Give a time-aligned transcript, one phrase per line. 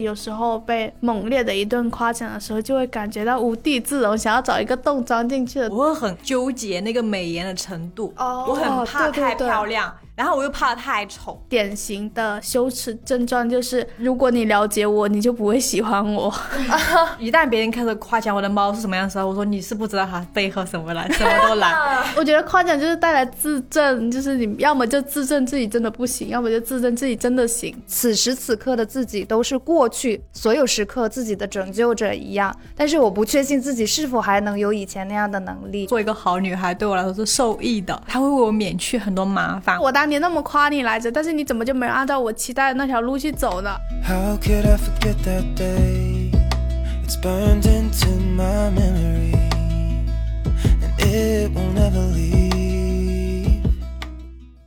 [0.00, 5.68] 有时候被猛烈的一顿夸奖的时候，就会感觉到无地自容，想要找一个洞钻进去的。
[5.68, 11.42] 我会很纠结那个美颜的程度，哦我很怕太漂亮，然后我又怕太丑。
[11.48, 16.30] 典型的羞耻症状就是，如果你了解我，你就不会喜欢我。
[17.18, 21.74] 一旦别人开始夸奖我的猫是什么样的时候，我说你是不知道它背后什么蓝，什么都蓝。
[22.18, 27.74] 我觉得夸奖就是带来自证，就是你要么就自证自己真的不行，要么就自证自己真的行。
[27.86, 35.86] 此时此刻的自己都是过去所有时刻自己的拯救者一样，但是我不确信自己是否还能有以前那样的能力。
[35.86, 39.80] 做一个好女孩对我来说是受益的，它会为我免去很多麻烦。
[39.80, 43.74] 我当年那么夸你来着，但是你怎么就没有按照我期待的那条路去走呢
[44.04, 46.32] ？How could I forget that day?
[47.06, 49.34] It's burned into my memory,
[50.82, 53.62] and it will never leave.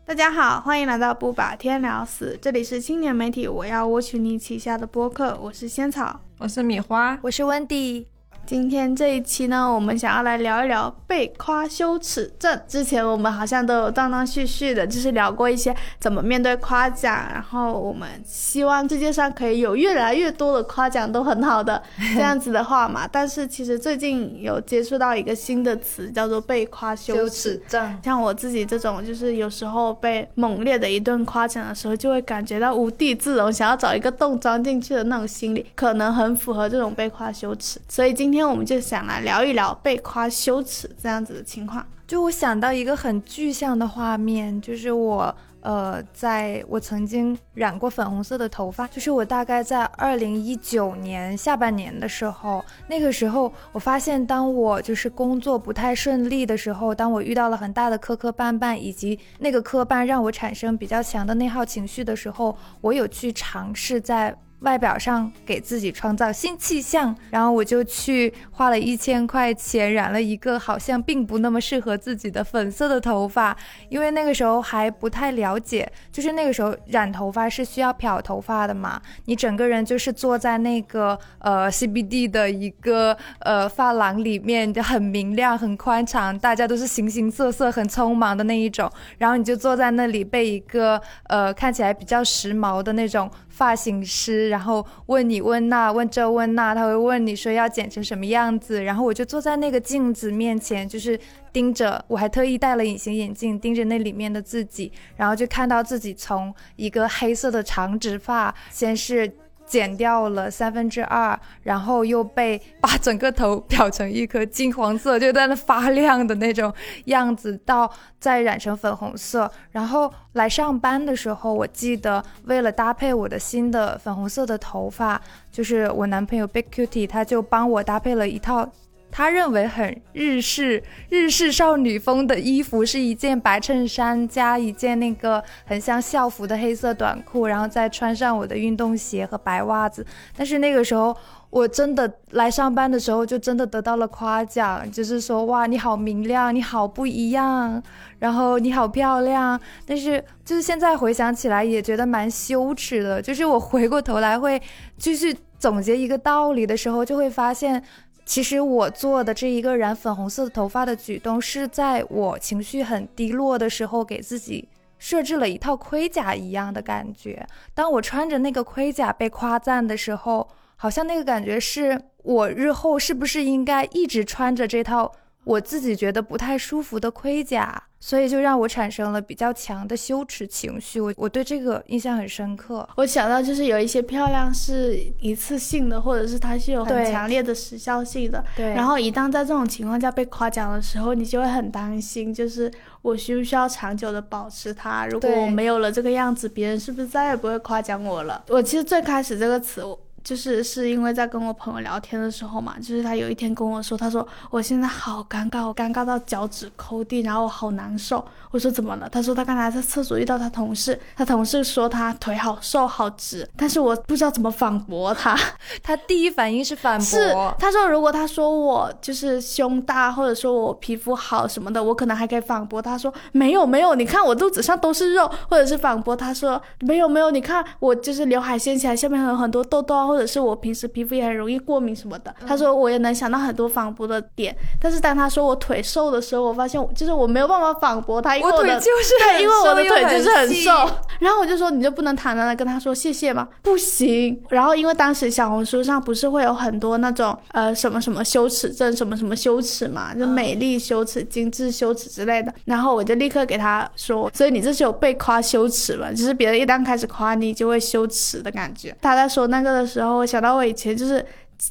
[0.05, 6.21] 大家好，欢迎来到不把天聊死，这里是青年媒体我要我娶你旗下的播客，我是仙草。
[6.39, 8.07] 我是米花，我是温迪，
[8.45, 12.59] 今天这一期呢，我们想要来聊一聊被夸羞耻症。
[12.67, 21.81] 之前我们好像都有断断续续的，就是聊过一些怎么面对夸奖，然后我们希望世界上可以有越来越多的夸奖都很好的
[22.13, 23.07] 这样子的话嘛。
[23.09, 27.61] 但是其实最近有接触到一个新的词，叫做被夸羞耻。
[27.69, 27.97] 症。
[28.03, 37.79] 像我自己这种，就是有时候被猛烈的一顿夸奖的时候，就会感觉到无地自容，想要找一个洞钻进去的那种心理，可能很符合这种被夸羞耻。
[37.87, 41.85] 所以今今天我们就想来聊一聊被夸羞耻这样子的情况。
[42.07, 64.35] 就我想到一个很具象的画面，就是我呃，在我曾经染过粉红色的头发，就是我大概在二零一九年下半年的时候，那个时候我发现，当我就是工作不太顺利的时候，当我遇到了很大的磕磕绊绊，以及那个磕绊让我产生比较强的内耗情绪的时候，我有去尝试在。
[64.63, 73.55] 外表上给自己创造新气象，然后我就去花了一千块钱染了一个好像并不那么适合自己的粉色的头发，
[73.89, 101.17] 因为那个时候还不太了解，就是那个时候染头发是需要漂头发的嘛，你整个人就是坐在那个呃 CBD 的一个呃发廊里面，就很明亮、很宽敞，大家都是形形色色、很匆忙的那一种，然后你就坐在那里被一个呃看起来比较时髦的那种发型师，然后问你问那问这问那，他会问你说要剪成什么样子，然后我就坐在那个镜子面前，就是
[101.51, 109.31] 盯着，我还特意戴了隐形眼镜，盯着那里面的自己，然后就看到自己从一个黑色的长直发，先是。
[109.73, 116.71] 剪掉了三分之二，然后又被把整个头漂成一颗金黄色，就在那发亮的那种
[117.05, 119.51] 样子，到再染成粉红色。
[119.71, 125.19] 然后来上班的时候，我记得为了搭配我的新的粉红色的头发，
[125.51, 128.71] 就是我男朋友 Big Cutie，他就帮我搭配了一套。
[129.15, 140.03] 他认为很日式、日式少女风的衣服是一件白衬衫加一件那个很像校服的黑色短裤，然后再穿上我的运动鞋和白袜子。
[140.35, 141.15] 但是那个时候，
[141.51, 147.83] 我真的来上班的时候，就真的得到了夸奖，就是说哇，你好明亮，你好不一样，
[148.17, 149.61] 然后你好漂亮。
[149.85, 153.21] 但是就是现在回想起来，也觉得蛮羞耻的。
[153.21, 154.59] 就是我回过头来会，
[154.97, 157.83] 就是总结一个道理的时候，就会发现。
[158.25, 164.67] 其实我做的这一个染粉红色的头发的举动，是在我情绪很低落的时候，给自己
[164.97, 167.45] 设置了一套盔甲一样的感觉。
[167.73, 170.47] 当我穿着那个盔甲被夸赞的时候，
[170.77, 175.11] 好像那个感觉是我日后是不是应该一直穿着这套
[175.43, 180.99] 我自己觉得不太舒服的盔甲，所以就让我产生了比较强的羞耻情绪。
[180.99, 182.85] 我我对这个印象很深刻。
[182.97, 188.43] 我想到就是有一些漂亮是一次性的，或者是它是有很强烈的时效性的。
[188.57, 192.69] 对然后一旦在这种情况下被夸奖的时候，你就会很担心，就是
[193.01, 195.05] 我需不需要长久的保持它？
[195.07, 198.43] 如果我没有了这个样子，别人是不是再也不会夸奖我了？
[198.49, 208.23] 我其实最开始这个词，我就是是因为在跟我朋友聊天的时候嘛，就是他有一天跟我说，他说我现在好尴尬，我尴尬到脚趾抠地，然后我好难受。
[208.51, 209.09] 我说怎么了？
[209.09, 215.35] 他说他刚才在厕所遇到他同事，他同事说他腿好瘦好直，但是我不知道怎么反驳他。
[215.81, 232.33] 他第一反应是反驳，是，他说如果他说我就是胸大，或者说我皮肤好什么的，我可能还可以反驳他说没有没有，你看我肚子上都是肉，或者是反驳他说没有没有，你看我就是刘海掀起来，下面还有很多痘痘啊，或或者是我平时皮肤也很容易过敏什么的。
[232.45, 240.71] 他说我也能想到很多反驳的点，但是当他说我腿瘦的时候，我发现就是我没有办法反驳他，因为我腿的就是很对，因为我的腿就是很细瘦。
[241.19, 243.47] 然后我就说你就不能坦然的跟他说谢谢吗？
[243.63, 244.39] 不行。
[244.49, 252.53] 然后因为当时小红书上不是会有很多那种呃什么什么羞耻症，什么什么羞耻嘛，就美丽羞耻、精致羞耻之类的。
[252.65, 258.95] 然后我就立刻给他说，所以你这是有被夸羞耻了，就是别人一旦开始夸你，就会羞耻的感觉。
[259.01, 261.25] 他在说那个的时候，我想到我以前就是。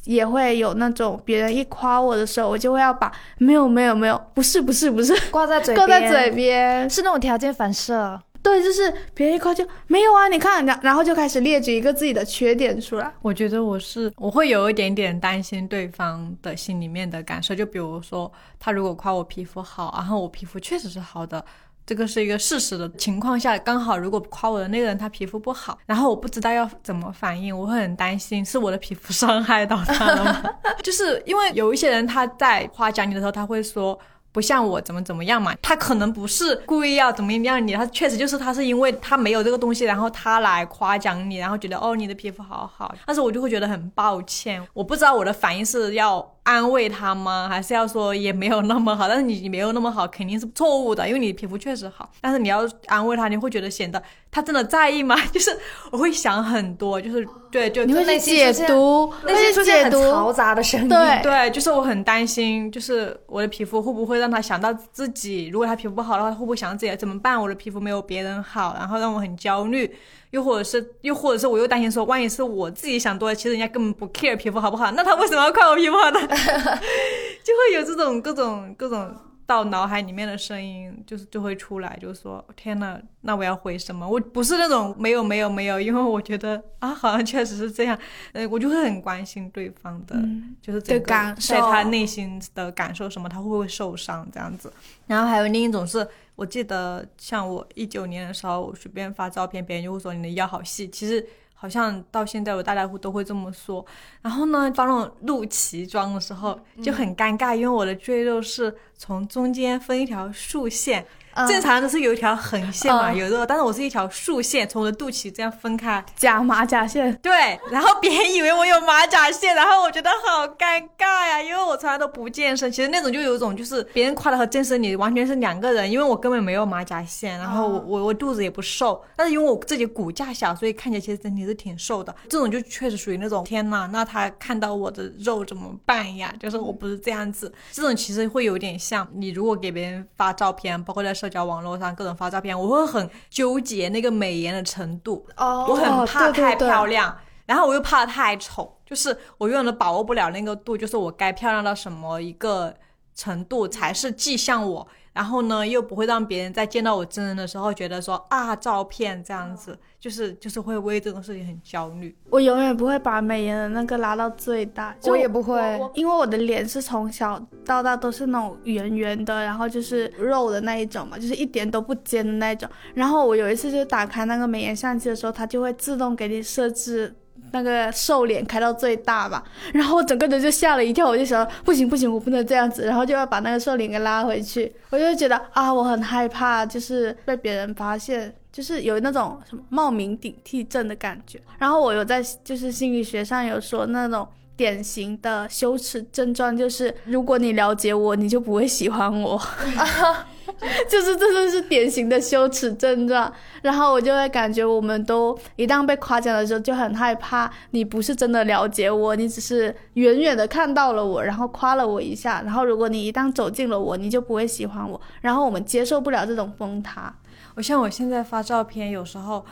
[0.05, 8.19] 也会有那种别人一夸我的时候，我就会要把没有没有没有，不是不是不是，挂在嘴挂，在嘴边，是那种条件反射。
[8.41, 13.13] 对，就是别人一夸就没有啊，你看，然然后就开始列举一个自己的缺点出来。
[13.21, 21.45] 我觉得我是我会有一点点担心对方的心里面的感受，就比如说他如果夸我皮肤好，然后我皮肤确实是好的，
[21.85, 30.43] 这个是一个事实的情况下，刚好如果夸我的那个人他皮肤不好，然后我不知道要怎么反应，我会很担心是我的皮肤伤害到他了吗？
[30.83, 33.99] 就是因为有一些人他在夸奖你的时候，他会说。
[34.33, 55.15] 不像我怎么怎么样嘛，他可能不是故意要怎么样你，他确实就是他是因为他没有这个东西，然后他来夸奖你，然后觉得哦你的皮肤好好，但是我就会觉得很抱歉，我不知道我的反应是要安慰他吗，还是要说也没有那么好，但是你你没有那么好肯定是错误的，因为你皮肤确实好，但是你要安慰他，你会觉得显得他真的在意吗？
[55.31, 55.57] 就是
[55.91, 67.39] 我会想很多，就是对，就你会内去解读，那些出现很嘈杂的声音，对对，就是我很担心，就是我的皮肤会不会让他想到自己，如果他皮肤不好的话，会不会想到自己怎么办？
[67.41, 69.95] 我的皮肤没有别人好，然后让我很焦虑。
[70.33, 76.19] 又或者是，又或者是，我又担心说，万一是我自己想多了，其实人家根本不 care 皮肤好不好，那他为什么要夸我皮肤好呢？
[77.45, 79.15] 就会有这种各种各种
[79.53, 84.07] 到脑海里面的声音，就是就会出来，就说，天呐，那我要回什么？
[84.09, 87.95] 我不是那种没有没有没有，因为我觉得啊，好像确实是这样，
[88.31, 94.73] 呃，我就会很关心对方的，嗯就是这个感受在他内心的感受什么，他会不会受伤这样子。
[95.05, 101.23] 然后还有另一种是，我记得像我一九年的时候，我随便发照片，别人就会说你的腰好细，其实。
[101.63, 103.85] 好像到现在，我大家都会这么说。
[104.21, 111.07] 然后呢，发那种露脐装的时候就很尴尬，因为我的赘肉是从中间分一条竖线，嗯
[111.47, 116.03] 正常的是有一条横线嘛，嗯有肉，但是我是一条竖线，从我的肚脐这样分开。
[116.15, 122.71] 假马甲线，对，然后别人以为我有马甲线，然后我觉得好尴尬呀，因为我从来都不健身。
[122.71, 132.13] 其实那种就有一种就是别人夸的和健身你完全是两个人，因为我根本没有马甲线，然后我我我肚子也不瘦，但是因为我自己骨架小，所以看起来其实整体是挺瘦的。
[132.29, 136.33] 这种就确实属于那种天呐，那他看到我的肉怎么办呀？
[136.39, 145.25] 就是我不是这样子，这种其实会有点像你如果给别人发照片，包括在社交网络上各种发照片，我会很纠结那个美颜的程度。
[145.37, 152.73] 哦我很怕太对对对漂亮，然后我又怕太丑，就是我永远都把握不了那个度，就是我该漂亮到什么一个
[153.15, 162.15] 程度才是既像我，然后呢又不会让别人在见到我真人的时候觉得说啊照片这样子，就是就是会为这种事情很焦虑。
[162.29, 172.67] 我永远不会把美颜的那个拉到最大，就我也不会因为我的脸是从小到大都是那种圆圆的，然后就是肉的那一种嘛，就是一点都不尖的那一种。
[172.93, 177.13] 然后我有一次就打开那个美颜相机的时候，它就会自动给你设置。
[177.53, 184.73] 那个瘦脸开到最大吧，然后我整个人就吓了一跳，我就想不行不行，我不能这样子，然后就要把那个瘦脸给拉回去。
[184.89, 191.39] 我就觉得啊，我很害怕，就是被别人发现，就是有那种什么冒名顶替症的感觉。
[191.59, 194.27] 然后我有在就是心理学上有说那种
[194.57, 199.39] 典型的羞耻症状，就是如果你了解我，你就不会喜欢我。
[200.89, 203.31] 就是这就是典型的羞耻症状，
[203.61, 217.13] 然后我就会感觉我们都一旦被夸奖的时候就很害怕，你不是真的了解我，你只是远远的看到了我，然后夸了我一下，然后如果你一旦走近了我，你就不会喜欢我，然后我们接受不了这种崩塌。
[217.55, 219.45] 我像我现在发照片，有时候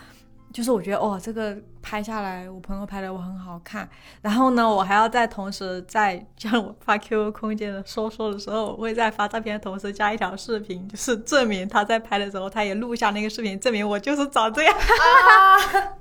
[0.53, 3.87] 就是我觉得哦，这个拍下来，我朋友拍的我很好看。
[4.21, 14.75] 然后呢，我还要在同时在像我发 QQ 空间的说说的时候，我会在发照片的同时加一条视频，就是证明他在拍的时候，他也录下那个视频，证明我就是长这样。
[14.77, 15.79] 就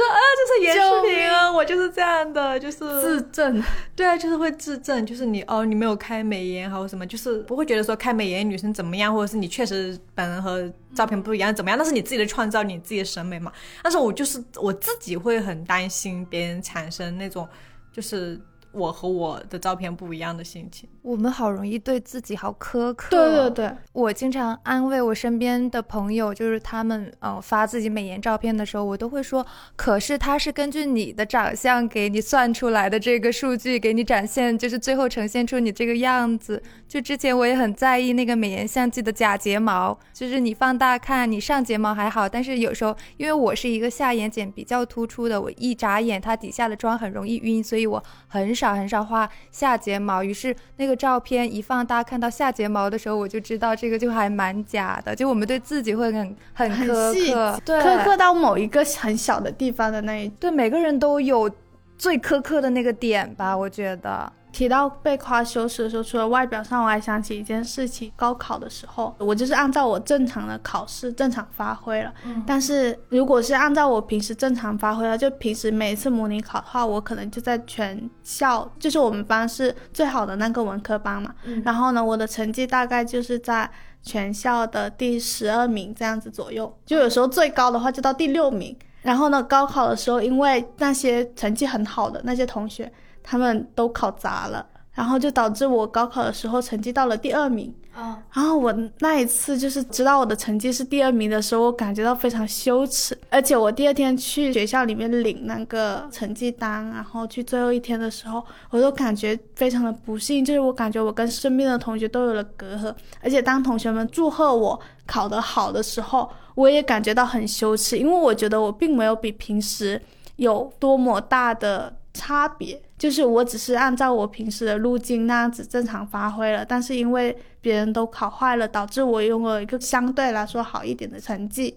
[0.00, 3.62] 说啊，这是严视频啊，我就是这样的，就是自证，
[3.94, 13.52] 对啊，就是会自证，就是你哦，你没有开美颜，还有什么，就是不会觉得说开美颜女生怎么样，或者是你确实本人和照片不一样怎么样，那是你自己的创造，你自己的审美嘛。
[13.82, 17.48] 但是我就是我自己会很担心别人产生那种，
[17.92, 18.40] 就是
[18.72, 20.88] 我和我的照片不一样的心情。
[21.02, 23.10] 我们好容易对自己好苛刻。
[23.10, 36.62] 对对对，我经常安慰我身边的朋友，就是他们呃发自己美颜照片的时候，我都会说，可是他是根据你的长相给你算出来的这个数据，给你展现，就是最后呈现出你这个样子。
[36.86, 50.22] 就之前我也很在意那个美颜相机的假睫毛，就是你放大看，你上睫毛还好，但是有时候因为我是一个下眼睑比较突出的，我一眨眼它底下的妆很容易晕，所以我很少很少画下睫毛。
[50.22, 55.16] 于是那个照片一放大看到下睫毛的时候，我就知道这个就还蛮假的。
[55.16, 61.50] 就我们对自己会很很很苛刻，对苛刻到某一个很小的地方的那一对每个人都有
[61.98, 64.32] 最苛刻的那个点吧，我觉得。
[64.52, 72.12] 提到被夸羞耻的时候，除了外表上，我还想起一件事情：高考的时候，我就是按照我正常的考试正常发挥了。
[72.26, 81.34] 嗯但是如果是按照我平时正常发挥了，就平时每次模拟考的话，我可能就在全校，就是我们班是最好的那个文科班嘛。
[81.44, 83.68] 嗯然后呢，我的成绩大概就是在
[84.02, 88.76] 全校的第十二名这样子左右，就有时候最高的话就到第六名。
[89.02, 92.92] 然后呢，高考的时候，因为那些成绩很好的那些同学，
[93.22, 97.74] 他们都考砸了，然后就导致我高考的时候成绩到了第二名。
[97.94, 120.00] 啊，然后我那一次就是知道我的成绩是第二名的时候，我感觉到非常羞耻，而且我第二天去学校里面领那个成绩单，然后去最后一天的时候，我都感觉非常的不幸，就是我感觉我跟身边的同学都有了隔阂，而且当同学们祝贺我考得好的时候，我也感觉到很羞耻，因为我觉得我并没有比平时
[120.36, 131.76] 有多么大的差别，就是我只是按照我平时的路径那样子正常发挥了，但是因为别人都考坏了，导致我拥有一个相对来说好一点的成绩。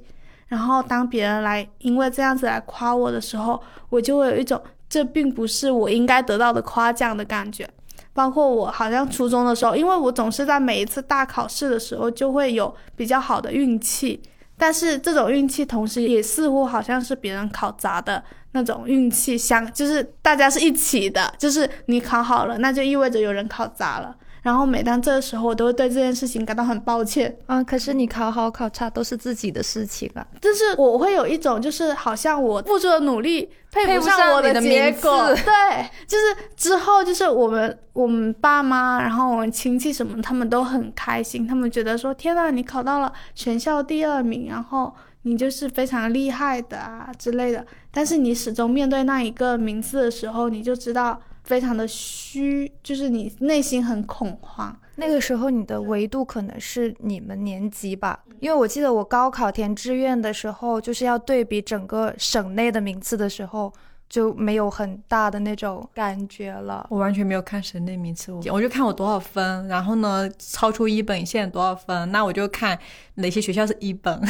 [0.49, 7.67] 然后当别人来因为这样子来夸我的时候，我就会有一种这并不是我应该得到的夸奖的感觉。
[8.13, 14.21] 包括我好像初中的时候，因为我总是在每一次大考试的时候就会有比较好的运气，
[14.59, 18.23] 但是这种运气同时也似乎好像是别人考砸的
[18.55, 24.15] 那种运气相，就是大家是一起的，就是你考好了，那就意味着有人考砸了。
[24.41, 27.35] 然后每当这个时候，我都会对这件事情感到很抱歉。
[27.47, 30.25] 嗯，可是你考好考差都是自己的事情啊。
[30.39, 35.33] 但是我会有一种，就是好像我付出的努力配配不上我的结果。
[35.33, 36.23] 对，就是
[36.55, 44.93] 之后就是我们我们爸妈，然后我们亲戚什么，他们都很开心，他们觉得说天呐，你考到了全校第二名，然后
[45.23, 47.65] 你就是非常厉害的啊之类的。
[47.95, 54.77] 但是你始终面对那一个名次的时候，你就知道非常的虚，就是你内心很恐慌。
[54.97, 63.71] 那个时候你的维度可能是你们年级吧，因为我记得我高考填志愿的时候，就是要对比整个省内的名次的时候，
[64.09, 66.85] 就没有很大的那种感觉了。
[66.89, 72.77] 我完全没有看省内名次，我我就看我多少分，然后呢，超出一本线多少分，那我就看
[73.15, 74.13] 哪些学校是一本。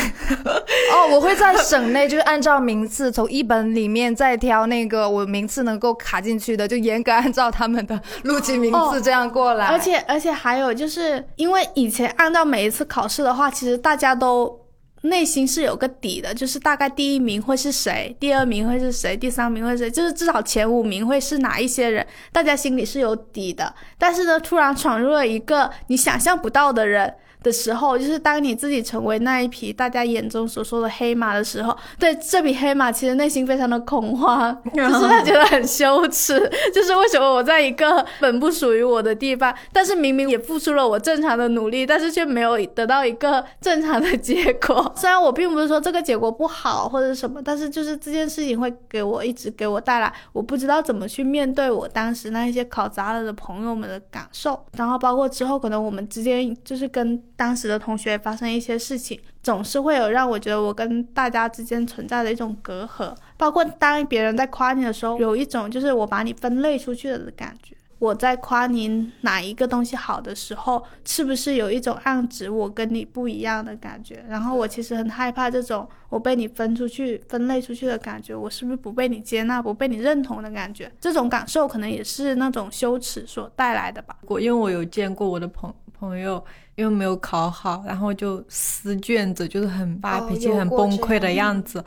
[0.94, 9.66] 哦，我会在省内，就是按照名次从一本里面再挑那个我名次能够卡进去的，就严格按照他们的录取名哦次这样过来。
[9.68, 14.65] 而且而且还有就是，因为以前按照每一次考试的话，其实大家都
[15.06, 23.74] 内心是有个底的，就是大概第一名会是谁，第二名会是谁，第三名会是谁，就是至少前五名会是哪一些人，大家心里是有底的。
[23.98, 27.14] 但是呢，突然闯入了一个你想象不到的人。
[27.46, 36.40] 的时候，就是当你自己成为那一匹大家眼中所说的黑马的时候，对这匹黑马其实内心非常的恐慌， 就是他觉得很羞耻，
[36.74, 44.92] 就是为什么我在一个本不属于我的地方，但是明明也付出了我正常的努力，但是却没有得到一个正常的结果。
[44.98, 63.16] 虽然我并不是说这个结果不好或者什么，但是就是这件事情会给我一直给我带来我不知道怎么去面对我当时那一些考砸了的朋友们的感受，然后包括之后可能我们之间就是跟当时的同学发生一些事情，总是会有让我觉得我跟大家之间存在的一种隔阂。
[63.38, 67.76] 包括当别人在夸你的时候，有一种就是我把你分类出去了的感觉。
[67.98, 74.24] 我在夸你哪一个东西好的时候，是不是有一种暗指我跟你不一样的感觉？
[74.28, 80.92] 然后我其实很害怕这种我被你分出去、分类出去的感觉，我是不是不被你接纳、不被你认同的感觉？
[81.00, 84.18] 这种感受可能也是那种羞耻所带来的吧。
[84.24, 86.44] 我因为我有见过我的朋朋友，
[86.76, 91.84] 因为没有考好，然后就撕卷子，就是很发哦脾气、有很崩溃的样子。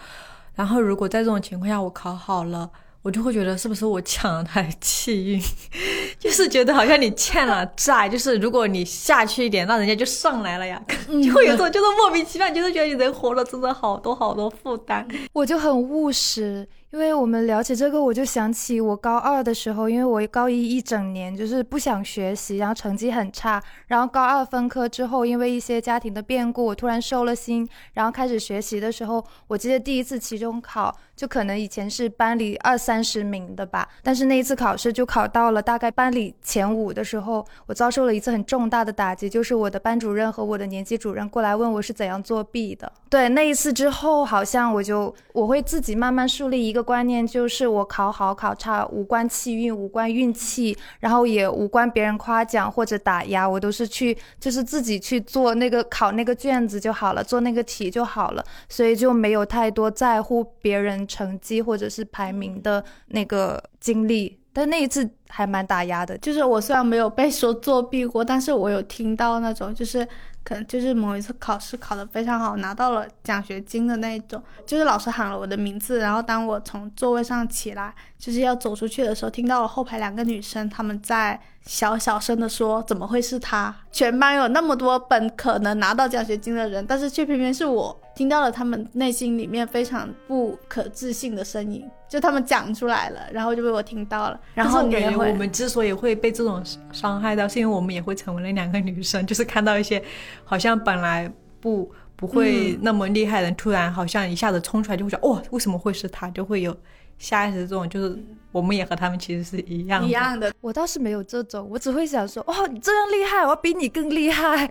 [0.55, 2.69] 然后如果在这种情况下我考好了，
[3.03, 5.41] 我就会觉得是不是我抢了他的气运，
[6.19, 10.83] 就是觉得好像你欠了债，就是如果你下去一点，那人家就上来了呀，
[11.25, 15.07] 就会有种就是莫名其妙，就是觉得你人活了真的好多好多负担。
[15.33, 42.91] 我就很务实，因为我们聊起这个，我就想起我高二的时候，因为我高一一整年就是不想学习，然后成绩很差，然后高二分科之后，因为一些家庭的变故，我突然收了心，然后开始学习的时候，我记得第一次期中考，就可能以前是班里二三十名的吧，但是那一次考试就考到了大概班里前五的时候，我遭受了一次很重大的打击，就是我的班主任和我的年级主任过来问我是怎样作弊的。
[43.11, 46.78] 对，那一次之后，好像我就我会自己慢慢树立一个。
[46.83, 64.38] 观念就是我考好考差无关气运，无关运气，然后也无关别人夸奖或者打压，我都是去就是自己去做那个考那个卷子就好了，做那个题就好了，所以就没有太多在乎别人成绩或者是排名的那个经历。
[64.59, 70.07] 但那一次还蛮打压的，就是我虽然没有被说作弊过，但是我有听到那种就是。
[70.45, 74.43] 可能就是某一次考试考得非常好，拿到了奖学金的那一种。
[74.65, 83.77] 就是老师喊了我的名字，然后当我从座位上起来，就是要走出去的时候，听到了后排两个女生他们在小小声的说：“怎么会是他？
[83.93, 94.41] 全班有那么多本可能拿到奖学金的人，但是却偏偏是我。”听到了他们内心里面非常不可置信的声音，就他们讲出来了，然后就被我听到了。
[94.55, 96.61] 然后我感觉我们之所以会被这种
[96.91, 100.03] 伤害到，是因为我们也会成为那两个女生，就是看到一些。
[100.43, 106.29] 好像本来不不会那么厉害的人，突然好像一下子冲出来，就会说哦，为什么会是他？
[106.31, 106.77] 就会有
[107.19, 108.21] 下意识这种，就是
[108.51, 110.53] 我们也和他们其实是一样一样的。
[110.61, 114.65] 我倒是没有这种，我只会想说，哦，你这样厉害，我要比你更厉害，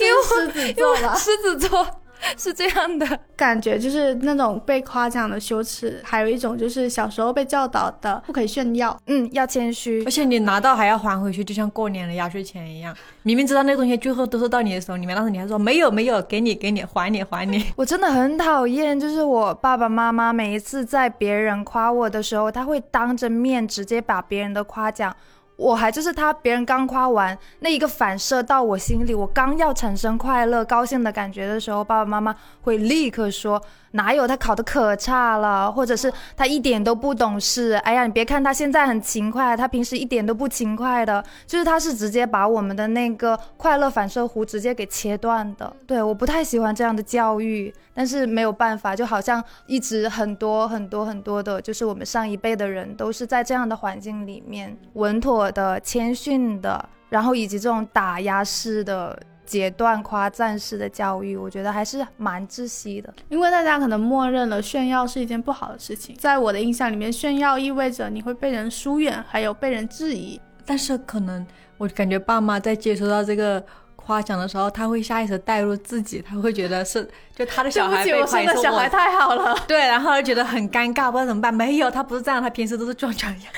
[0.00, 1.86] 因 为狮子座了， 狮子座。
[2.36, 17.64] 是这样的感觉，就是那种被夸奖的羞耻，还有一种就是小时候被教导的不可以炫耀，嗯，要谦虚，而且你拿到还要还回去，就像过年的压岁钱一样，明明知道那东西最后都是到你的手里面，但是你还说没有没有，给你给你还你还你。
[17.76, 25.14] 我真的很讨厌，就是我爸爸妈妈每一次在别人夸我的时候，他会当着面直接把别人的夸奖。
[25.56, 33.62] 我还就是他，别人刚夸完那一个反射到我心里，我刚要产生快乐、高兴的感觉的时候，爸爸妈妈会立刻说。
[33.94, 37.74] 哪有他考的可差了，或者是他一点都不懂事？
[37.84, 45.72] 哎呀，你别看他现在很勤快，他平时一点都不勤快的，就是他是直接把我们的那个快乐反射弧直接给切断的。
[45.86, 59.16] 对，我不太喜欢这样的教育，但是没有办法，就好像一直很多很多很多的，就是我们上一辈的人都是在这样的环境里面稳妥的、谦逊的，然后以及这种打压式的。
[59.46, 63.12] 截断夸赞式的教育，我觉得还是蛮窒息的。
[63.28, 70.40] 因为大家可能默认了炫耀是一件不好的事情，在我的印象里面，炫耀意味着你会被人疏远，还有被人质疑。
[70.66, 73.62] 但是可能我感觉爸妈在接收到这个
[73.96, 79.54] 夸奖的时候，他会下意识带入自己，他会觉得是就他的小孩被夸，的小孩太好了。
[79.68, 81.52] 对，然后觉得很尴尬，不知道怎么办。
[81.52, 83.52] 没有，他不是这样，他平时都是装装样。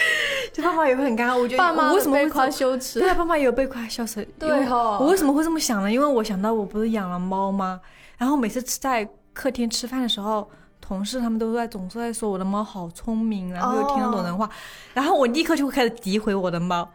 [0.52, 3.00] 就爸妈也会很尴尬，我觉得我为什么会夸羞耻？
[3.00, 4.26] 对啊，爸妈也有被夸羞耻。
[4.38, 5.92] 对哈，我为什么会这么想呢？
[5.92, 7.80] 因为我想到我不是养了猫吗？
[8.16, 10.48] 然后每次在客厅吃饭的时候，
[10.80, 14.48] 同事他们都在总是在说我的猫好聪明，然后又听得懂人话，
[14.94, 16.88] 然后我立刻就会开始诋毁我的猫。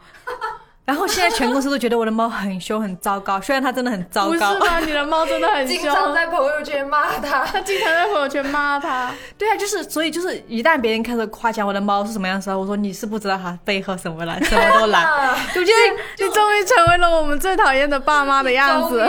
[0.84, 4.30] 然后现在全公司都觉得我的猫很凶很糟糕， 虽然它真的很糟糕。
[4.30, 4.80] 不是吧？
[4.86, 9.12] 你的猫真的很凶，经常在朋友圈骂它，它经常在朋友圈骂它。
[9.38, 15.06] 对啊，就是所以就是一旦别人开始夸奖我的猫是什么样的时候，我说你是不知道它背后什么了， 什么都懒。
[15.54, 19.08] 就觉得你终于成为了我们最讨厌的爸妈的样子。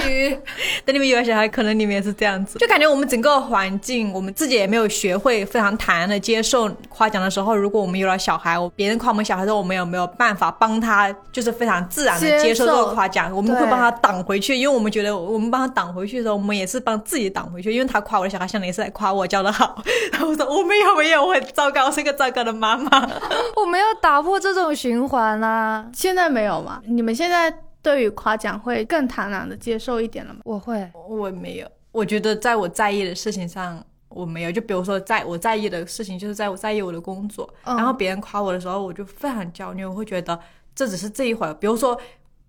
[0.85, 2.59] 等你们有了小孩，可能你们也是这样子。
[2.59, 11.89] 就感觉我们整个环境，我们自己也没有学会非常坦然的接受夸奖的时候，如果我们有了小孩，我别人夸我们小孩的时候，我们有没有办法帮他，就是非常。
[11.89, 19.81] 自然的接受这个夸奖，我们会帮他挡回去，因为我们觉得我们帮他挡回去的时候，我们也是帮自己挡回去，因为他夸我的小孩，相当于是在夸我教的好。
[20.11, 22.91] 然后我说我没有没有，我很糟糕，我是个糟糕的妈妈。
[23.57, 25.87] 我没有打破这种循环啦！
[25.95, 26.83] 现在没有吗？
[26.87, 30.41] 你们现在对于夸奖会更坦然的接受一点了吗？
[30.45, 31.67] 我会，我没有。
[31.93, 34.51] 我觉得在我在意的事情上，我没有。
[34.53, 40.39] 就比如说，在我在意的事情，就是在我在意我的工作，然后别人夸我的时候，我就非常焦虑，我会觉得。
[40.75, 41.99] 这只是这一会儿，比如说，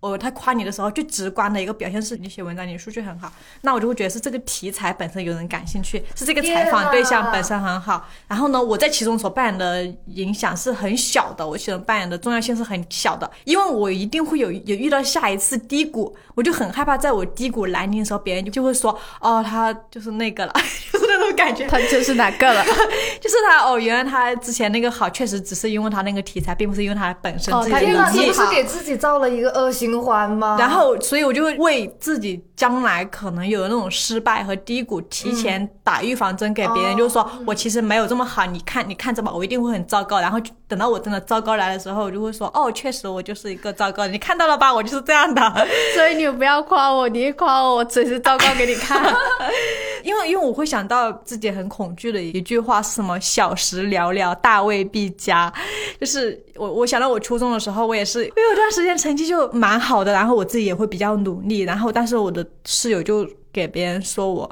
[0.00, 3.32] 我他夸你的时候，最直观的一个表现是你写文章，你数据很好，
[3.62, 8.06] 那我就会觉得是这个题材本身有人感兴趣，是这个采访对象本身很好。
[8.28, 20.52] 然后呢，我在其中所扮演的影响是很小的，我其中扮演的重要性是很小的，因为我一定会有有遇到下一次低谷，我就很害怕在我低谷来临的时候，别人就会说，哦，他就是那个了，
[21.18, 21.66] 那种感觉。
[21.66, 22.64] 他就是哪个了？
[23.20, 30.56] 就是他哦，原来他之前那个好，确实只是因为他那个题材，并不是因为他本身自己的哦他运能力气好这不是给自己造了一个恶循环吗？
[30.58, 40.20] 然后，所以我就会为自己将来可能有的那种失败和低谷提前打预防针，给别人，就是说我其实没有这么好，你看，你看着吧，我一定会很糟糕。
[40.20, 45.42] 然后等到我真的糟糕来的时候，我就会说，哦，确实我就是一个糟糕的，你看到了吧，我就是这样的。
[45.94, 49.02] 所以你不要夸我，你一夸我，我随时糟糕给你看。
[50.02, 55.52] 因为因为我会想到自己很恐惧的一句话是什么“小时了了，大未必佳”，
[56.00, 64.50] 就是 我我想到我初中的时候，我也是，因为有段时间成绩就蛮好的，然后我自己也会比较努力，然后但是我的室友就给别人说我。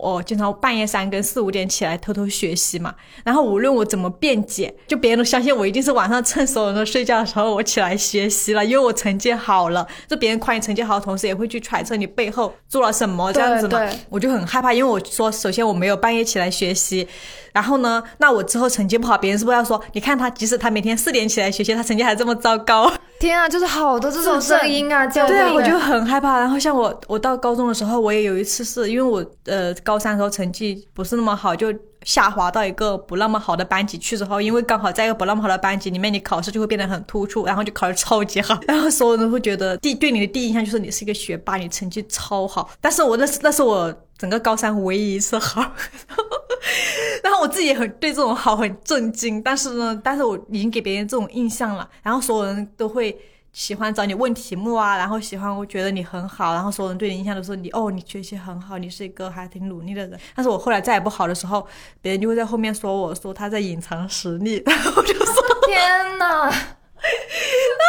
[0.00, 9.86] 我经常半夜三更四五点起来偷偷学习嘛，然后无论我怎么辩解，就别人都相信我一定是晚上趁所有人都睡觉的时候我起来学习了，因为我成绩好了。
[10.08, 13.98] 就别人夸你成绩好的同时，也会去揣测你背后做了什么这样子嘛对对。
[14.08, 17.06] 我就很害怕，因为我说首先我没有半夜起来学习，
[17.52, 22.92] 然后呢，那我之后成绩不好，别人是不是要说，你看他即使他每天四点起来学习，他成绩还这么糟糕？
[23.20, 26.40] 天啊，就是好多这种声音啊，叫对啊，我就很害怕。
[26.40, 31.72] 然后像我，我到高中的时候，我也有一次是因为我呃高三的时候成绩不是那么好，就
[32.04, 42.70] 下滑到一个不那么好的班级去之后，因为刚好在一个不那么好的班级里面，你考试就会变得很突出，然后就考得超级好， 然后所有人都会觉得第对你的第一印象就是你是一个学霸，你成绩超好。
[42.80, 45.62] 但是我那是那是我整个高三唯一一次好。
[47.24, 53.18] 然后我自己也很对这种好很震惊，但是呢，但是我已经给别人这种印象了，然后所有人都会
[53.52, 60.20] 喜欢找你问题目啊，然后喜欢我觉得你很好，然后所有人对你印象都说你哦，你学习很好，你是一个还挺努力的人。
[60.36, 61.66] 但是我后来再也不好的时候，
[62.02, 65.34] 别人就会在后面说我说他在隐藏实力， 然后我就说
[65.66, 66.50] 天哪！
[67.00, 67.80] 崩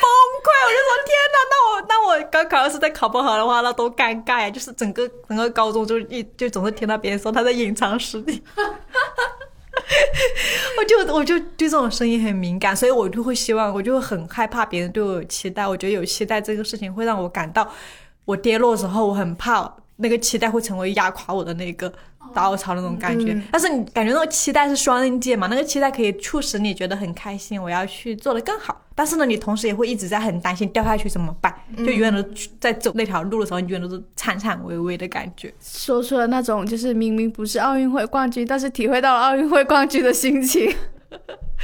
[0.00, 0.04] 崩
[0.42, 4.50] 溃，我就说天哪，那我那我高考要是再考不好的话，那多尴尬呀！
[4.50, 8.42] 就是整个整个高中就一就总是听到别人说他在隐藏实力，
[10.78, 15.66] 我就我就对这种声音很敏感，所以我就会希望，我就会很害怕别人对我有期待。
[15.66, 17.68] 我觉得有期待这个事情会让我感到
[18.24, 21.92] 我跌落的时候，我很怕那个期待会成为压垮我的那个
[22.34, 23.40] 稻草那种感觉。
[23.50, 25.46] 但是你感觉那种期待是双刃剑嘛？
[25.48, 28.80] 那个期待可以促使你觉得很开心，我要去做的更好。
[28.94, 31.54] 但是呢，你同时也会一直在很担心掉下去怎么办？
[31.78, 32.22] 就永远都
[32.60, 35.52] 在走那条路的时候，你永远都是颤颤巍巍的感觉。
[35.60, 40.74] 说出了那种就是明明不是奥运会冠军，但是体会到了奥运会冠军的心情。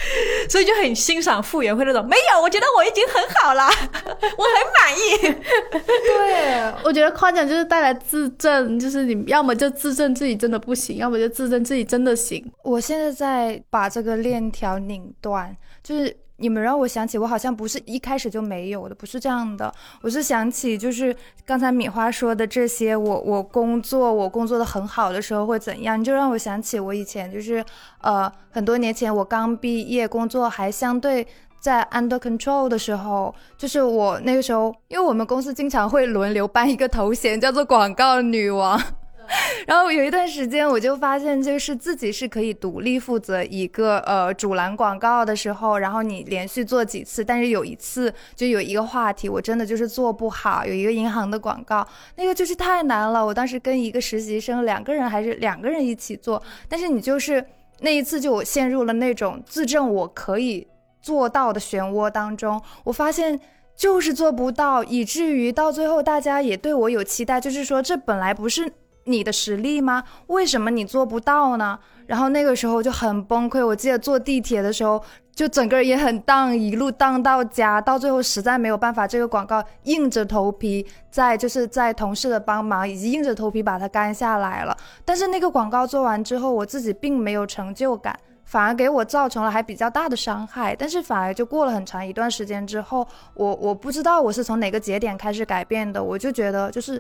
[0.49, 3.67] 所以就很欣赏傅园慧那种，没有，我觉得我已经很好了，
[4.37, 5.35] 我很满意。
[5.71, 12.45] 对，我觉得夸奖就是带来自证，就是你要么就自证自己真的不行，要么就自证自己真的行。
[12.63, 19.73] 我现在在把这个链条拧断，就是你们让我想起，我好像不是一开始就没有的，不是这样的。
[20.01, 27.65] 我是想起，就是刚才米花说的这些，我我工作我工作的很好的时候会怎样，你就让我想起我以前就是
[28.01, 31.27] 呃很多年前我刚毕业，工作还相对。
[31.61, 38.81] 在 under control 的时候，就是我那个时候，因为我们公司经常会轮流颁一个头衔，叫做广告女王。
[39.67, 51.87] 然后有一段时间，我就发现，就是自己是可以独立负责一个呃主栏广告的时候，然后你连续做几次，但是有一次就有一个话题，我真的就是做不好，有一个银行的广告，
[52.17, 53.25] 那个就是太难了。
[53.25, 57.45] 我当时跟一个实习生两个人还是两个人一起做，但是你就是
[57.81, 60.67] 那一次就我陷入了那种自证我可以
[61.03, 63.39] 做到的漩涡当中，我发现。
[63.79, 68.69] 就是做不到，以至于到最后大家也对我有期待，就是说这本来不是
[69.09, 70.05] 你的实力吗？
[70.29, 71.79] 为什么你做不到呢？
[72.07, 73.65] 然后那个时候就很崩溃。
[73.65, 75.03] 我记得坐地铁的时候，
[75.35, 84.77] 就整个人也很荡，一路荡到家，到最后实在没有办法，这个广告硬着头皮在就是在同事的帮忙以及硬着头皮把它干下来了。
[85.05, 88.19] 但是那个广告做完之后，我自己并没有成就感。
[88.45, 96.99] 反而给我造成了还比较大的伤害，但是反而就过了很长一段时间之后，我我不知道我是从哪个节点开始改变的，我就觉得就是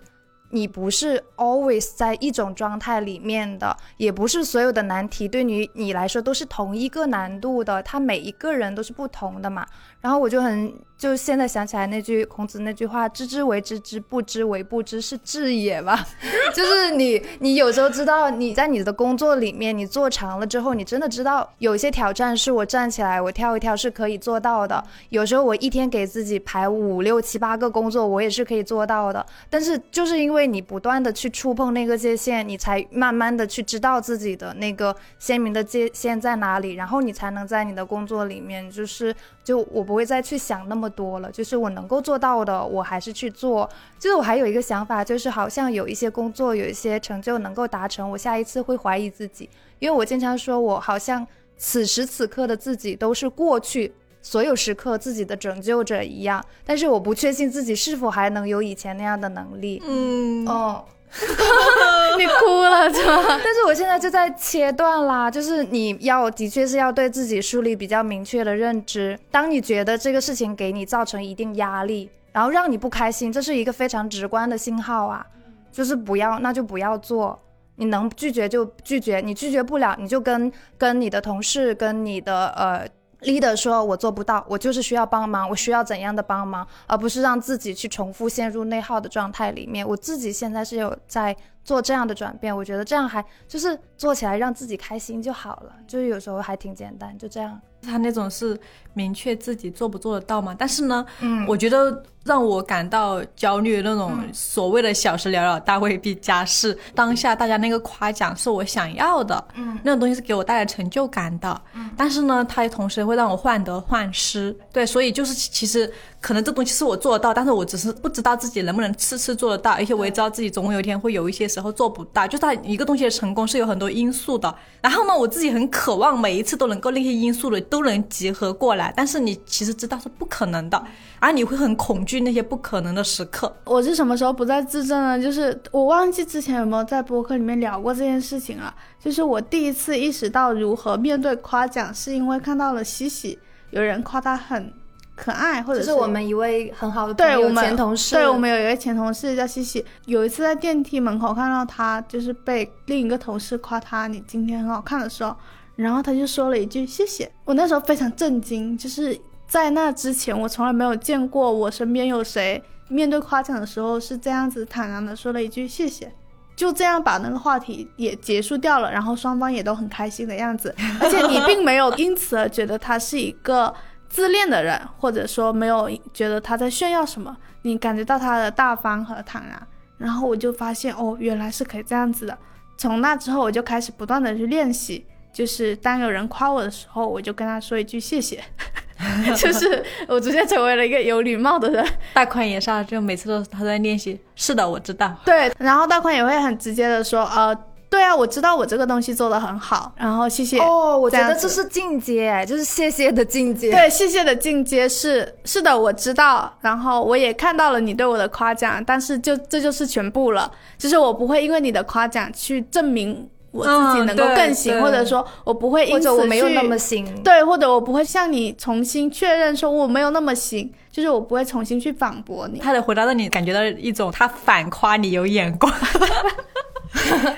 [0.50, 9.66] 你不是 always 在一种状态里面的，也不是所有的难题对于你来说都是同一个难度的，他每一个人都是不同的嘛。
[10.00, 16.04] 然后我就很就现在想起来那句孔子那句话：“知之为知之，不知为不知，是智也吧。
[16.52, 24.82] ”就是你你有时候知道你在你的工作里面你做长了之后，你真的知道有些挑战是我站起来我跳一跳是可以做到的。
[25.10, 29.24] 有时候我一天给自己排五六七八个工作，我也是可以做到的。
[29.48, 43.68] 但是就是因为你不断的去触碰那个界限，你才慢慢的去知道自己的那个鲜明的界限在哪里，然后你才能在你的工作里面就是就我不会再去想那么么多了，就是我能够做到的，我还是去做。
[43.98, 49.48] 就是我还有一个想法，就是好像有一些工作，有一些成就能够达成，我下一次会怀疑自己，
[49.78, 59.82] 因为我经常说我好像此时此刻的自己都是过去所有时刻自己的拯救者一样，但是我不确信自己是否还能有以前那样的能力。
[59.84, 60.84] 嗯，哦。
[62.18, 63.40] 你哭了是吗？
[63.42, 69.18] 但是我现在就在切断啦，就是你要的确是要对自己树立比较明确的认知。
[69.30, 75.24] 当你觉得这个事情给你造成一定压力，然后让你不开心，这是一个非常直观的信号啊，
[75.72, 77.38] 就是不要，那就不要做。
[77.76, 82.84] 你能拒绝就拒绝，你拒绝不了，你就跟跟你的同事，跟你的呃
[83.22, 89.86] leader 说，我做不到，我就是需要帮忙，我需要怎样的帮忙，而不是让自己去重复陷入内耗的状态里面。
[89.86, 91.36] 我自己现在是有在。
[91.64, 97.60] 做这样的转变，我觉得这样还就是做起来让自己开心就好了，就是有时候还挺简单，就这样。
[97.82, 98.58] 他那种是
[98.94, 100.56] 明确自己做不做得到嘛？
[100.58, 106.76] 但是呢，嗯，我觉得让我感到焦虑的那种所谓的小事了了，大未必家事。
[106.94, 111.90] 当下大家那个夸奖是我想要的，嗯，那种东西是给我带来成就感的，嗯。
[111.96, 122.26] 但是呢，它同时会让我患得患失，对，所以就是其实可能这东西是我做得到，但是我只是不知道自己能不能次次做得到，而且我也知道自己总有一天会有一些时候做不到。
[122.26, 127.58] 就它一个东西的成功是有很多因素的，然后呢，我自己很渴望每一次都能够那些因素的。
[127.68, 130.82] 都能集合过来，但是你其实知道是不可能的，
[131.18, 133.54] 而你会很恐惧那些不可能的时刻。
[133.64, 135.22] 我是什么时候不再自证呢？
[135.22, 138.74] 就是我忘记之前有没有在播客里面聊过这件事情了。
[138.98, 143.38] 就是我第一次意识到如何面对夸奖，是因为看到了西西，
[143.70, 144.72] 有人夸他很
[145.14, 149.84] 可爱，或者是我们一位很好的对我们前同事，对我们有一位前同事叫西西。
[150.06, 155.34] 有一次在电梯门口看到他，就是被另一个同事夸他你今天很好看的时候。
[155.76, 159.16] 然后他就说了一句谢谢，我那时候非常震惊，就是
[159.48, 166.12] 在那之前我从来没有见过我身边有谁面对夸奖的时候是这样子坦然的说了一句谢谢，
[166.54, 173.74] 就这样把那个话题也结束掉了，然后双方也都很开心的样子，而且你并没有因此而觉得他是一个
[174.08, 182.36] 自恋的人，或者说没有觉得他在炫耀什么，你感觉到他的大方和坦然，然后我就发现哦原来是可以这样子的，
[182.76, 185.06] 从那之后我就开始不断的去练习。
[185.32, 188.42] 就是当有人夸我的时候，我就跟他说一句谢谢，
[189.36, 191.86] 就是我逐渐成为了一个有礼貌的人。
[192.12, 194.18] 大宽也是，就每次都他在练习。
[194.34, 195.14] 是的，我知道。
[195.24, 197.56] 对，然后大宽也会很直接的说，呃，
[197.88, 200.58] 对啊，我知道我这个东西做的很好，然后谢谢。
[200.58, 203.70] 哦，我觉得这是进阶，就是谢谢的进阶。
[203.70, 213.28] 对，谢谢的进阶是是的，我知道，然后我也看到了你对我的夸奖，但是就这就是全部了，就是我不会因为你的夸奖去证明。
[213.50, 222.58] 我自己能够更行，或者说我不会因此我没有那么行，对，或者我不会向你重新确认说我没有那么行，就是我不会重新去反驳你。
[222.58, 225.72] 他的回答让你感觉到一种他反夸你有眼光。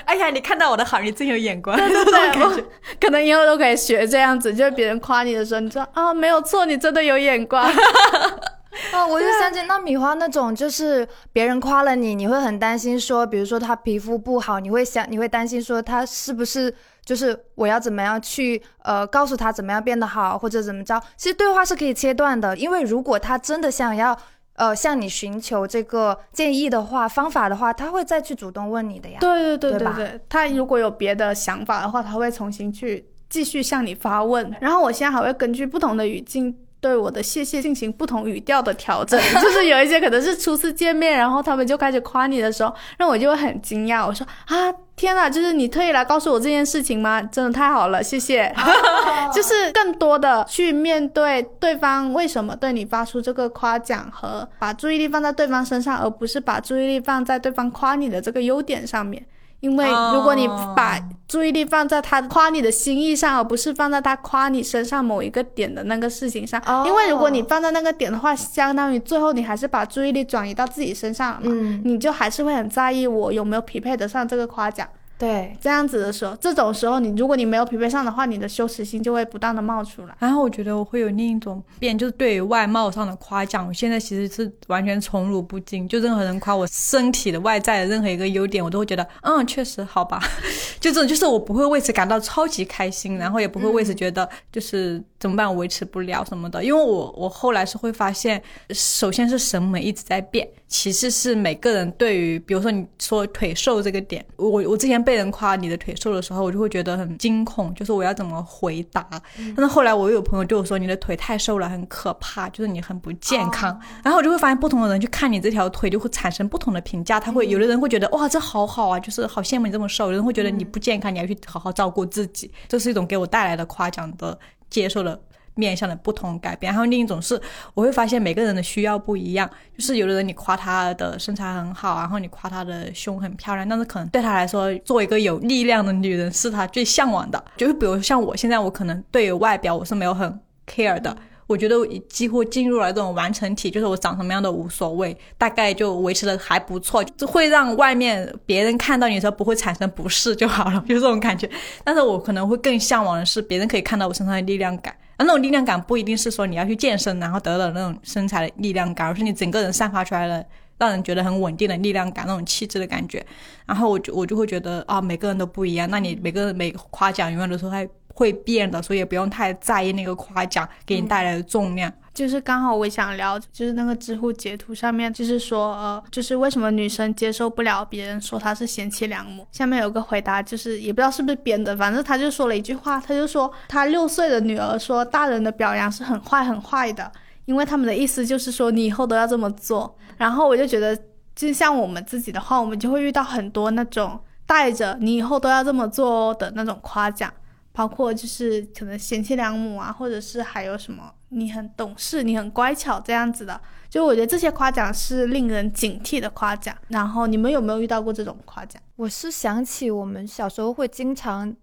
[0.05, 1.77] 哎呀，你看到我的好，你真有眼光。
[1.77, 2.65] 对对对，
[3.01, 7.65] 可能以后都可以学这样子，就是别人夸你的时候，你说啊没有错，你真的有眼光。
[8.93, 21.01] 哦， 我就想起那米花那种，就是别人夸了你，你会很担心说，比如说他皮肤不好，你会想，你会担心说他是不是就是我要怎么样去呃告诉他怎么样变得好或者怎么着？
[21.17, 24.17] 其实对话是可以切断的，因为如果他真的想要
[24.55, 29.19] 呃向你寻求这个建议的话、方法的话，他会再去主动问你的呀。
[29.21, 34.55] 对对对对对，他如果有别的想法的话，他会重新去继续向你发问。
[34.61, 36.57] 然后我现在还会根据不同的语境。
[36.81, 44.07] 对我的谢谢进行不同语调的调整， 就是有一些可能是初次见面，然后他们就开始夸你的时候，那我就会很惊讶。
[44.07, 47.21] 我说啊，天哪，就是你特意来告诉我这件事情吗？
[47.23, 48.51] 真的太好了，谢谢。
[49.35, 59.25] 就是更多的去面对对方为什么对你发出这个夸奖，和把注意力放在对方身上，而不是把注意力放在对方夸你的这个优点上面。
[59.61, 74.89] 因为如果你把注意力放在他夸你的心意上，而不是放在他夸你身上某一个点的那个事情上，因为如果你放在那个点的话，相当于最后你还是把注意力转移到自己身上了嘛，你就还是会很在意我有没有匹配得上这个夸奖。
[75.21, 80.17] 对，这样子的时候，这种时候你如果你没有匹配上的话，你的羞耻心就会不断的冒出来。
[80.19, 85.87] 然后我觉得我会有另一种变，就是对于外貌上的夸奖，我现在其实是完全宠辱不惊。
[85.87, 90.19] 就任何人夸我身体的外在的任何一个优点，我都会觉得，嗯，确实好吧。
[90.81, 96.65] 就这种，就是我不会为此感到超级开心，然后也不会为此觉得就是怎么办维持不了什么的。
[96.65, 105.10] 因为我我后来是会发现，首先是审美一直在变，其次是每个人对于比如说你说腿瘦这个点，我我之前被。
[105.11, 109.05] 被人夸你的腿瘦的时候，我就会觉得很惊恐，就是我要怎么回答。
[109.35, 113.77] 但是后来我又有朋友对我说，你的腿太瘦了，很可怕，就是你很不健康。
[114.05, 117.19] 然后我就会发现，不同的人去看你这条腿，就会产生不同的评价。
[117.19, 122.49] 他会有的人会觉得哇，这好好啊，就是好羡慕你这么瘦；有人会觉得你不健康，你要去好好照顾自己。
[122.69, 125.21] 这是一种给我带来的夸奖的接受的。
[125.61, 127.39] 面向的不同改变，还有另一种是，
[127.75, 137.45] 我会发现每个人的需要不一样，就是有的人你夸他的身材很好，然后你夸他的胸很漂亮，但是可能对他来说，做一个有力量的女人是他最向往的。
[137.59, 141.15] 就是比如像我现在，我可能对于外表我是没有很 care 的，
[141.47, 141.77] 我觉得
[142.09, 151.51] 几乎进入了这种完成体，就是我长什么样的无所谓，大概就维持的还不错，就会让外面别人看到你的时候不会产生不适就好了， 就这种感觉。
[151.83, 154.95] 但是我可能会更向往的是，别人可以看到我身上的力量感。
[155.25, 160.45] 那种力量感不一定是说你要去健身，然后得了那种身材的力量感，而是你整个人散发出来的，
[160.79, 163.25] 让人觉得很稳定的力量感，那种气质的感觉。
[163.67, 165.89] 然后我就我就会觉得啊，每个人都不一样。
[165.91, 171.93] 那你每个人每夸奖永远都是会会变的，所以也不用太在意那个夸奖给你带来的重量。
[172.13, 179.47] 就是刚好我想聊，就是那个知乎截图上面，就是说，呃，就是为什么女生接受不了别人说她是贤妻良母？
[179.53, 187.11] 下面有个回答，就是也不知道是不是编的，反正他就说了一句话，他就说他六岁的女儿说大人的表扬是很坏很坏的，
[187.45, 189.97] 因为他们的意思就是说你以后都要这么做。
[190.17, 190.99] 然后我就觉得，
[191.35, 197.33] 就像我们自己的话，我们就会遇到很多那种带着你以后都要这么做的那种夸奖。
[197.73, 206.77] 包括就是可能贤妻良母啊，或者是还有什么你很懂事、你很乖巧这样子的，就我觉得这些夸奖是令人警惕的夸奖。
[206.89, 208.81] 然后你们有没有遇到过这种夸奖？
[208.97, 211.55] 我是想起我们小时候会经常，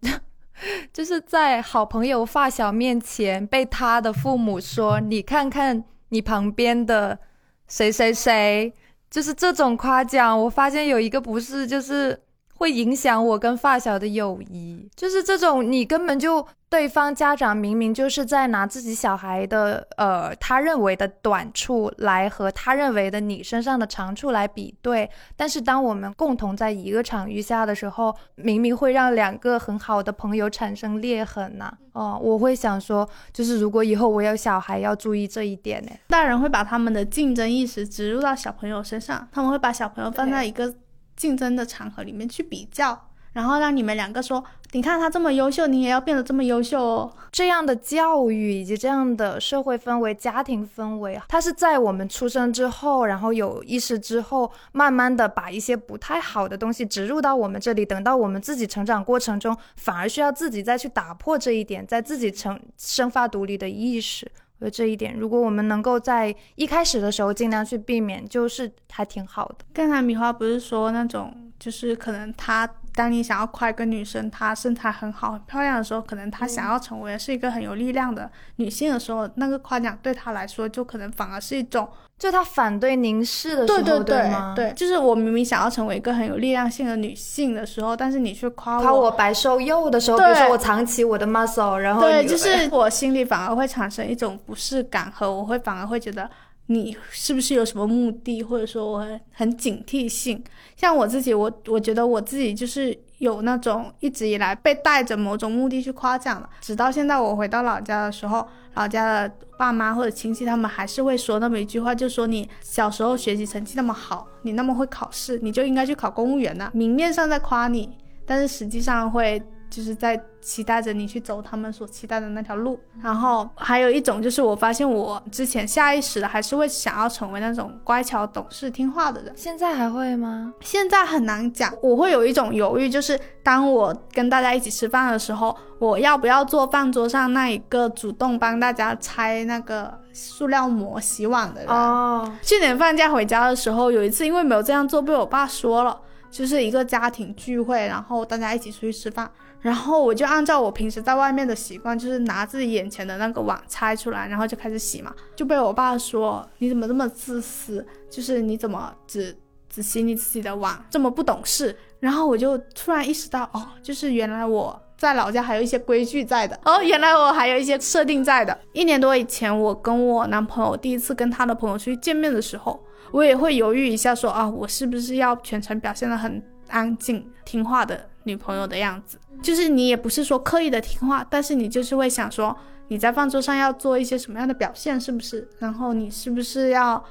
[0.92, 7.20] 就是在好朋友发小面前被他的父母说：“你看看你旁边的
[7.68, 8.74] 谁谁谁。”
[9.12, 10.38] 就是这种夸奖。
[10.44, 12.20] 我发现有一个不是就是。
[12.58, 31.72] 会影响我跟发小的友谊，就是这种你根本就对方家长明明就是在拿自己小孩的呃他认为的短处来和他认为的你身上的长处来比对，但是当我们共同在一个场域下的时候，明明会让两个很好的朋友产生裂痕呐。
[31.94, 35.92] 哦，我会想说，就是如果以后我有小孩，要注意这一点呢。
[36.08, 40.74] 大人会把他们的竞争意识植入到小朋友身上，他们会把小朋友放在一个。
[41.18, 47.12] 竞争的场合里面去比较，然后让你们两个说，你看他这么优秀，你也要变得这么优秀哦。
[47.32, 57.86] 这样的教育以及这样的社会氛围、家庭氛围，它是在我们出生之后，然后有意识之后，慢慢的把一些不太好的东西植入到我们这里。
[57.86, 64.32] 等到我们自己成长过程中，反而需要自己再去打破这一点，在自己成生发独立的意识。
[64.60, 69.58] 我觉得这一点，如果我们能够在一开始的时候尽量去避免，就是还挺好的。
[69.74, 81.88] 刚才米花不是说那种，就是可能她当你想要夸一个女生，她身材很好、很漂亮的时候，可能她想要成为是一个很有力量的女性的时候，那个夸奖对她来说，就可能反而是一种。
[82.18, 84.54] 就他反对凝视的时候，对对对，吗？
[84.56, 96.28] 对，就是我明明想要成为一个很有力量性的女性的时候，但是你却夸夸我白瘦幼的时候，比如说我藏起我的 muscle，然后对，就是我心里反而会产生一种不适感，和我会反而会觉得
[96.68, 100.42] 你是不是有什么目的，或者说我很很警惕性。
[100.76, 108.48] 像我自己，我我觉得我自己就是有那种一直以来被带着某种目的去夸奖了，直到现在我回到老家的时候。
[108.74, 116.70] 老家的爸妈或者亲戚，他们还是会说那么一句话，就说你小时候学习成绩那么好，你那么会考试，你就应该去考公务员呢。
[116.76, 117.90] 明面上在夸你，
[118.24, 119.42] 但是实际上会。
[119.78, 130.52] 就是在期待着你去走他们所期待的那条路，然后还有一种就是我发现我之前下意识的还是会想要成为那种乖巧懂事听话的人，现在还会吗？
[130.62, 141.70] 现在很难讲，我会有一种犹豫，就是当我跟大家一起吃饭的时候，我要不要做饭桌上那一个主动帮大家拆那个塑料膜洗碗的人？
[141.70, 145.96] 哦，去年放假回家的时候，有一次因为没有这样做，被我爸说了，
[146.32, 149.30] 就是一个家庭聚会，然后大家一起出去吃饭。
[149.62, 159.36] 然后我就按照我平时在外面的习惯，就是拿自己眼前的那个碗拆出来，然后就开始洗嘛，就被我爸说你怎么这么自私，就是你怎么只
[159.70, 161.76] 只洗你自己的碗，这么不懂事。
[162.00, 168.58] 然后我就突然意识到，哦，就是原来我在老家还有一些规矩在的，哦，原来我还有一些设定在的。
[168.72, 172.80] 一年多以前，我跟我男朋友第一次跟他的朋友出去见面的时候，
[173.12, 178.08] 我也会犹豫一下，说啊，我是不是要全程表现的很安静听话的。
[178.28, 182.56] 女朋友的样子，就是你也不是说刻意的听话，但是你就是会想说
[182.90, 185.48] 你在饭桌上要做一些什么样的表现，是不是？
[185.58, 187.04] 然后你是不是要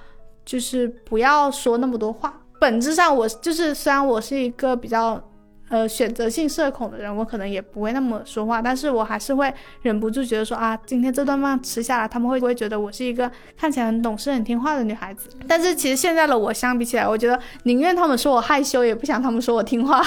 [0.44, 2.40] 就是不要说那么多话？
[2.60, 5.20] 本质上我就是虽然我是一个比较
[5.68, 9.52] 呃选择性社恐的人，我可能也不会那么说话，但是我还是会
[9.82, 15.28] 忍不住觉得说啊，今天这顿饭吃下来，他们会不会觉得我是一个看起来很懂事、很听话的女孩子？
[15.48, 20.02] 但是其实现在的我相比起来，我觉得宁愿他们说我害羞，也不想他们说我听话。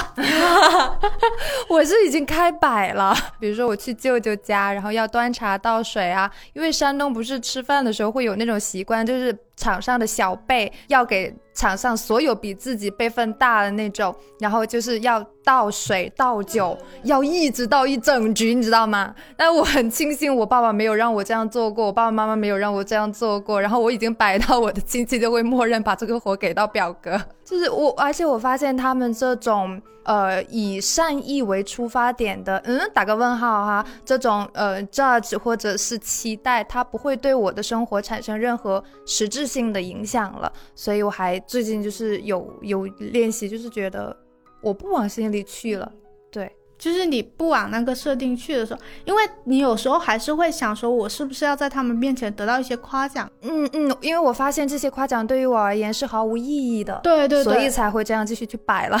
[1.68, 19.14] 我是已经开摆了，比如说我去舅舅家，然后要端茶倒水啊，因为山东不是吃饭的时候会有那种习惯，就是场上的小辈要给场上所有比自己辈分大的那种，然后就是要倒水倒酒，要一直倒一整局，你知道吗？
[19.36, 29.80] 但我很庆幸我爸爸没有让我这样做过，我爸爸妈妈没有让我这样做过，然后我已经摆到我的亲戚就会默认把这个活给到表哥，就是我，而且我发现他们这种。
[30.10, 40.52] 呃，以善意为出发点的，嗯，打个问号哈，这种呃 judge 或者是期待，它不会对我的生活产生任何实质性的影响了。
[40.74, 44.16] 所以我还最近就是有有练习，就是觉得
[44.60, 45.92] 我不往心里去了。
[46.28, 53.30] 对，就是你不往那个设定去的时候，因为你有时候还是会想说，我是不是要在他们面前得到一些夸奖？
[53.42, 56.98] 嗯嗯，因为我发现这些夸奖对于我而言是毫无意义的。
[57.04, 59.00] 对对对，所以才会这样继续去摆了。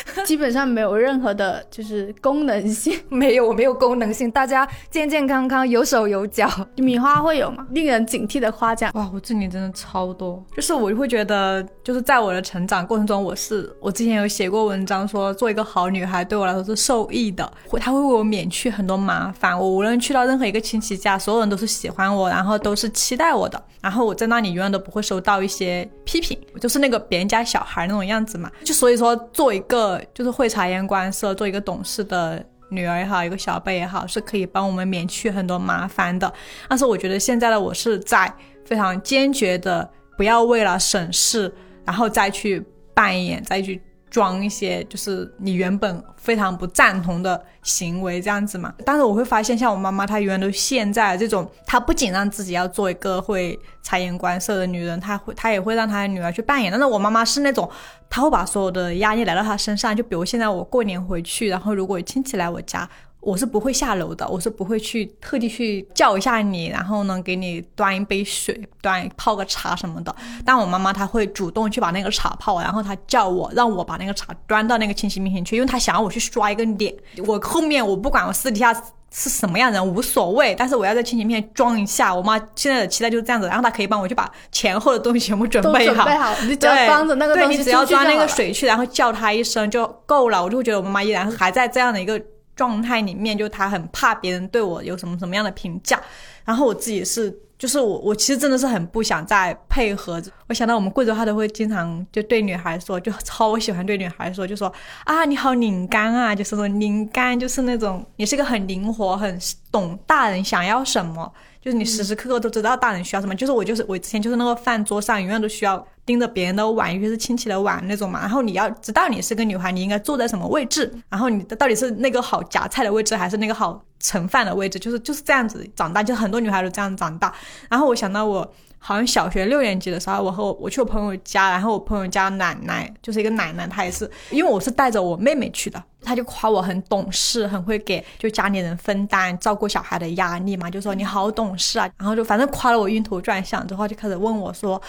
[0.25, 6.49] 基本上没有任何的，就是功能性， 没有，我没有功能性，大家健健康康，有手有脚。
[6.77, 7.65] 米花会有吗？
[7.71, 8.91] 令人警惕的夸奖。
[8.93, 19.57] 哇，我这里真的超多，就是我会觉得，就是在我的成长过程中，我是我之前有写过文章，说做一个好女孩对我来说是受益的，会他会为我免去很多麻烦。
[19.57, 28.51] 我无论去到任何一个亲戚家，所有人都是喜欢我，然后都是期待我的，然后我在那里永远都不会收到一些批评，我就是那个别人家小孩那种样子嘛。
[28.63, 29.99] 就所以说，做一个。
[30.13, 36.31] 就是会察言观色，做一个懂事的女儿也好，一个小辈也好，是可以帮我们免去很多麻烦的。
[36.67, 38.33] 但是我觉得现在的我是在
[38.65, 41.53] 非常坚决的，不要为了省事，
[41.85, 43.81] 然后再去扮演，再去。
[44.11, 56.69] 装一些就是你原本非常不赞同的行为这样子嘛，但是我会发现，像我妈妈，她永远都陷在这种，她不仅让自己要做一个会察言观色的女人，她会，她也会让她的女儿去扮演。
[56.69, 57.67] 但是我妈妈是那种，
[58.09, 62.87] 她会把所有的压力来到她身上，就比如现在我过年回去，然后如果亲戚来我家。
[63.21, 70.13] 我是不会下楼的，我是不会去特地去叫一下你，然后呢给你端一杯水，端泡个茶什么的。
[70.43, 76.91] 但我妈妈她会主动去把那个茶泡，然后她叫我让我把那个茶端到那个亲戚面前去，因为她想要我去刷一个脸。
[77.27, 78.73] 我后面我不管我私底下
[79.11, 82.15] 是什么样人无所谓，但是我要在亲戚面前装一下。
[82.15, 90.43] 我妈现在的期待就是这样子，然后她可以帮我去把前后的东西全部准备好，准备好，你只要端那个东西，你只要装那个水去，然后叫她一声就够了。
[90.43, 92.19] 我就会觉得我妈妈依然还在这样的一个。
[92.61, 95.99] 状态里面，就他很怕别人对我有什么什么样的评价，
[96.45, 100.21] 然后我自己是，就是我，我其实真的是很不想再配合。
[100.47, 104.71] 我想到我们贵州话都会经常就对女孩说，就超喜欢对女孩说，就说
[105.05, 109.39] 啊你好灵干啊，就是说灵干，就是那种你是个很灵活、很
[109.71, 111.33] 懂大人想要什么。
[111.63, 115.77] 就是你时时刻刻都知道大人需要什么，就是我就是我之前就是那个饭桌上永远都需要
[116.11, 118.19] 盯着别人的碗，尤其是亲戚的碗那种嘛。
[118.19, 127.33] 然后你要知道你是个女孩，你应该坐在什么位置，然后你到底是那个好夹菜的位置，还是那个好盛饭的位置，就是就是这样子长大，就很多女孩都这样长大。
[127.69, 128.53] 然后我想到我。
[128.83, 144.81] 好像小学六年级的时候，我和我我去我朋友家，然后我朋友家奶奶就是一个奶奶，她也是，因为我是带着我妹妹去的，她就夸我很懂事，很会给就家里人分担照顾小孩的压力嘛，就说你好懂事啊，然后就反正夸了我晕头转向之后，就开始问我说。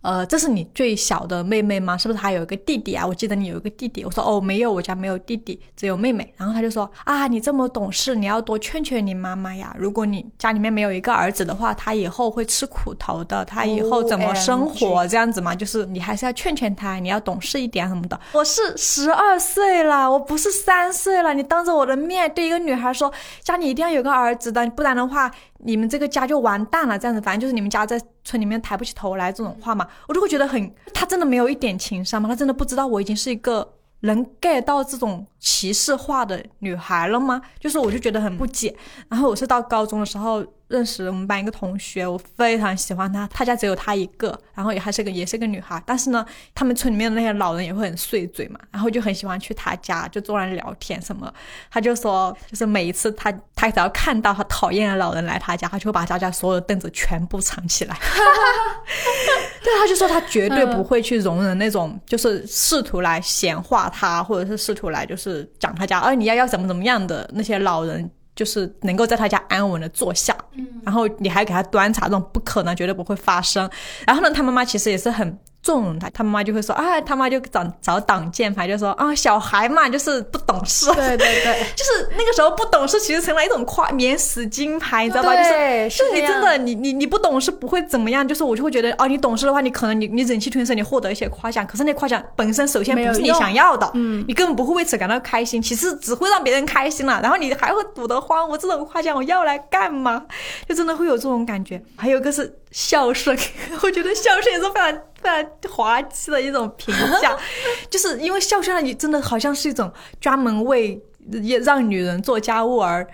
[0.00, 1.98] 呃，这是你最小的妹妹吗？
[1.98, 3.04] 是不是还有一个弟弟啊？
[3.04, 4.04] 我记得你有一个弟弟。
[4.04, 6.32] 我说哦，没有，我家没有弟弟，只有妹妹。
[6.36, 9.74] 然后他就说啊，你这么懂事，你要多劝劝你妈妈呀。
[9.76, 15.52] 如果你家里面没有一个儿子的话，他以后会吃苦头的，他以后怎么生活这样子嘛？
[15.52, 18.18] 就是你还是要劝劝他，你要懂事一点什么的。
[18.32, 21.34] 我是十二岁了，我不是三岁了。
[21.34, 25.30] 你当着我的面对一个女孩说家里一定要有个儿子的，不然的话。
[25.58, 32.28] 你们这个家就完蛋了，这样子，反正就是你们家在村里面抬不起头来这种话嘛，我就会觉得很，他真的没有一点情商吗？
[32.28, 37.40] 他真的不知道我已经是一个能 get 到这种歧视化的女孩了吗？
[37.58, 38.74] 就是我就觉得很不解。
[39.08, 40.44] 然后我是到高中的时候。
[40.68, 43.26] 认识我们班一个同学，我非常喜欢她。
[43.28, 45.82] 她家只有她一个，然后也还是个也是个女孩。
[45.86, 51.32] 但是呢，他们村里面的那些老人也会很碎嘴嘛，然后就很喜欢去她家就坐那聊天什么。
[51.70, 57.96] 他就说，就是每一次他他只要看到他讨厌的老人来他家，他就会把他家所有的凳子全部藏起来。
[59.64, 68.10] 对，他就说他绝对不会去容忍那种就是试图来闲话他，或者是试图来就是讲他家，而你要要怎么怎么样的那些老人。
[68.38, 73.68] 就是能够在他家安稳的坐下，嗯，然后你还给他端茶，这种不可能，绝对不会发生。
[74.06, 85.34] 然后呢，他妈妈其实也是很纵容他，他妈妈就会说啊，他妈就找找挡箭牌，就说啊，小孩嘛就是不懂事，对对对， 就是那个时候不懂事，其实成了一种夸免死金牌，你知道吧？
[85.36, 100.24] 就是，就是你真的，你你你不懂事不会怎么样，就是我就会觉得哦，你懂事的话，你可能你你忍气吞声，你获得一些夸奖，可是那夸奖本身首先不是你想要的，嗯，你根本不会为此感到开心，其次只会让别人开心了，然后你还会堵得慌，我这种夸奖我要来干嘛？
[100.68, 101.82] 就真的会有这种感觉。
[101.96, 103.36] 还有一个是孝顺，
[103.82, 107.36] 我觉得孝顺也是非常非常滑稽的一种评价，
[107.90, 111.02] 就是因为孝顺，你真的好像是一种专门为
[111.42, 113.06] 也让女人做家务而。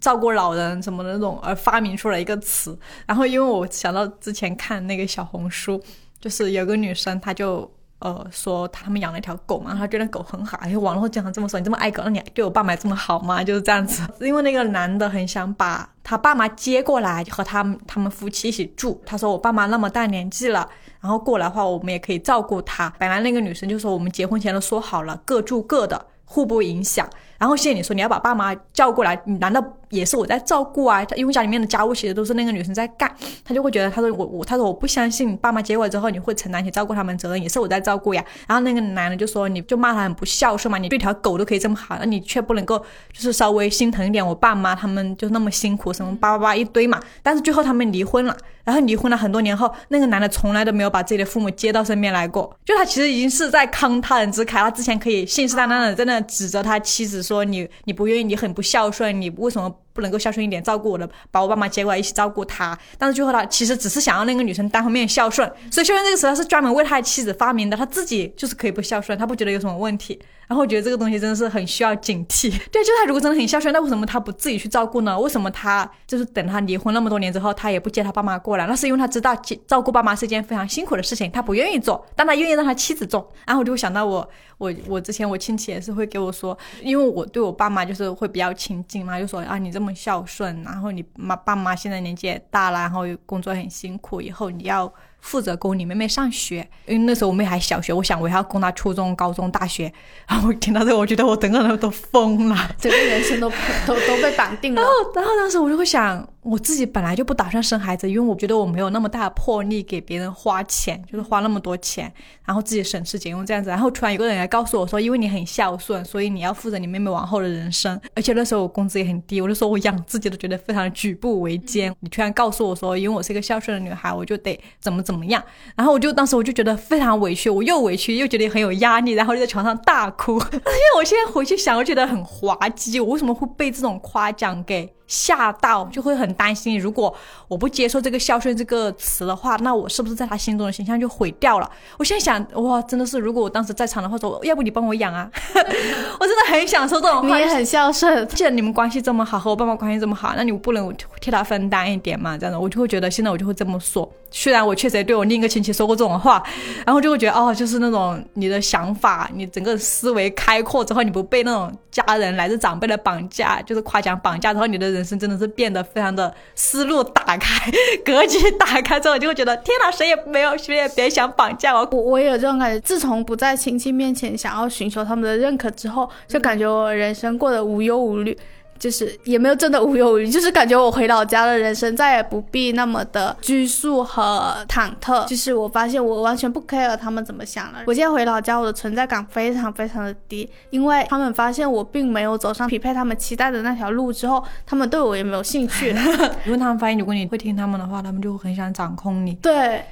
[0.00, 2.76] 照顾老人什么的那种而发明出来一个词，
[3.06, 5.80] 然后因为我想到之前看那个小红书，
[6.20, 7.72] 就是有个女生她就
[8.04, 13.42] 呃说他们养了一条狗嘛，他觉得狗很好，哎，网络经常这么说，你这么爱狗，那你对我爸妈这么好吗？
[13.42, 14.02] 就是这样子。
[14.20, 20.68] 因为那个男的很想把他爸妈接过来和他们他们夫妻一起住，他说我爸妈那么大年纪了。
[21.00, 22.92] 然后过来的话，我们也可以照顾他。
[22.98, 27.08] 本来那个女生就说我们结婚前都说好了，各住各的，互不影响。
[27.38, 29.62] 然后现在你说你要把爸妈叫过来，你难道
[29.94, 31.04] 也是我在照顾啊？
[31.14, 33.10] 因为家里面的家务其实都是那个女生在干，
[33.44, 38.24] 她就会觉得，她说我我，她说我不相信爸妈接过之后你会承担起照顾他们责任，也是我在照顾呀。
[38.48, 42.78] 然后那个男的就说，你就骂他很不孝顺嘛，你对条狗都可以这么好，那你却不能够
[43.12, 47.00] 就是稍微心疼一点我爸妈他们就那么辛苦，什么叭叭叭一堆嘛。
[47.22, 59.74] 但是最后他们离婚了，然后离婚了很多年后，那个男的从来都没有把自己的父母接到身边来过，就他其实已经是在慷他人之慨，他之前可以信誓旦旦的在那指责他妻子说你你不愿意，你很不孝顺，你为什么？
[59.94, 62.78] 不能够孝顺一点，照顾我的，把我爸妈接过来一起照顾他。
[62.98, 70.20] 但是最后他其实只是想要那个女生单方面孝顺，所以孝顺这个词他是专门为他的妻子发明的，他自己就是可以不孝顺，他不觉得有什么问题。
[70.48, 72.50] 然后我觉得这个东西真的是很需要警惕。
[72.70, 75.18] 对，就他如果真的很孝顺，那为什么他不自己去照顾呢？
[75.18, 78.66] 为什么他就是等他离婚那么多年之后，他也不接他爸妈过来？
[78.66, 79.34] 那是因为他知道
[79.66, 83.30] 照顾爸妈是一件非常辛苦的事情，他不愿意做，但他愿意让他妻子做。
[83.46, 84.28] 然后我就会想到我
[84.58, 94.92] 我我之前我亲戚也是会给我说，因为我对我爸妈就是会比较亲近嘛，就说啊你这么孝顺，然后你妈爸妈现在年纪也大了，然后工作很辛苦，以后你要。
[95.24, 99.90] 负责供你妹妹上学，因为那时候我妹还小学，我想我要供她初中、高中、大学。
[100.28, 103.48] 然后我听到这个，我觉得我整个人都疯了，整个人生都
[103.86, 104.82] 都都被绑定了。
[104.82, 112.12] 然后，然后当时我就会想，我自己本来就不打算生孩子，因为我觉得我没有那么大的魄力给别人花钱，就是花那么多钱，
[112.44, 113.70] 然后自己省吃俭用这样子。
[113.70, 117.98] 然后突然有个人来告诉我说，因为你很孝顺，所以你要负责你妹妹往后的人生。
[118.14, 121.94] 而且那时候我工资也很低，我就说我养自己都觉得非常举步维艰。
[122.00, 125.42] 你突然告诉我说，因为我是一个孝顺的女孩，我就得怎么怎么样。
[125.74, 130.32] 然后我就当时我就觉得非常委屈，我又委屈又觉得很有压力，然后就在床上大哭。
[130.52, 134.94] 因为我现在回去想，我觉得很滑稽，我为什么会被这种夸奖给？
[135.06, 137.14] 吓到就会很担心，如果
[137.46, 141.70] 我不接受这个孝顺这个词的话，那我是不是在他心中的形象就毁掉了？
[141.98, 147.36] 我现在想，哇，真的是，如果我当时在场的话，说要不你帮我养啊， 我真的很想说这种话。
[147.36, 152.38] 你也很孝顺， 既然你们关系这么好，和我爸妈关系这么好，那你不能替他分担一点嘛？
[152.38, 154.10] 这样子，我就会觉得现在我就会这么说。
[154.36, 156.42] 虽然我确实也对我另一个亲戚说过这种话，
[156.84, 167.70] 然后就会觉得哦，就是那种你的想法，你整个思维开阔之后，你不被那种家人来自长辈的绑架，就是夸奖绑架之后，你的人生真的是变得非常的思路打开，
[168.04, 171.88] 格局打开之后，就会觉得天哪，谁也没有，谁也别想绑架我。
[171.92, 172.80] 我 我也有这种感觉。
[172.80, 178.36] 自从不在亲戚面前想要寻求他们的认可之后，就感觉我人生过得无忧无虑。
[178.84, 185.26] 就是也没有真的无忧无虑，就是感觉我回老家的人生再也不必那么的拘束和忐忑。
[185.26, 187.78] 就是我发现我完全不 care 他们怎么想了。
[187.86, 195.88] 我现在回老家，我的存在感非常非常的低，因为他们发现我并没有走上匹配他们期待的那条路之后，他们对我也没有兴趣。
[196.44, 199.32] 因为他们发现如果你会听他们的话，他们就很想掌控你。
[199.36, 199.82] 对。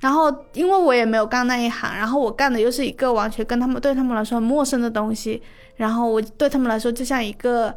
[0.00, 5.40] 然后因为我也没有干那一行，然后我干的又是一个完全跟他们对他们来说很陌生的东西，
[5.76, 7.72] 然后我对他们来说就像一个。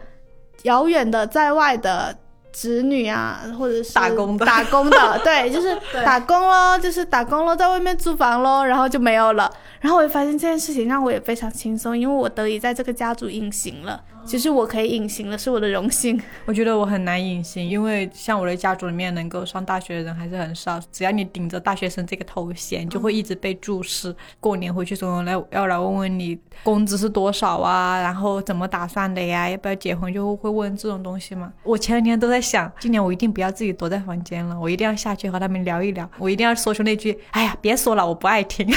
[0.64, 2.16] 遥远的在外的
[2.51, 9.51] 侄女啊，或者是打工的，打工的，对，就是 打工喽，就是打工喽，在外面租房喽，然后就没有了。
[9.84, 14.01] 然后我就发现这件事情让我也非常轻松，因为我得以在这个家族隐形了。
[14.25, 16.17] 其实我可以隐形了，是我的荣幸。
[16.47, 20.79] 我觉得我很难隐形，因为像我的家族里面能够上大学的人还是很少。
[20.89, 24.15] 只要你顶着大学生这个头衔，就会一直被注视。
[24.39, 29.49] 过年回去总有来要来问问你工资是多少啊，然后怎么打算的呀？
[29.49, 30.13] 要不要结婚？
[30.13, 31.51] 就会问这种东西嘛。
[31.63, 36.09] 我前两天都在想，今年我一定不要自己躲在房间了，我一定要下去和他们聊一聊。
[36.17, 38.65] 我一定要说出那句：“哎呀，别说了，我不爱听。”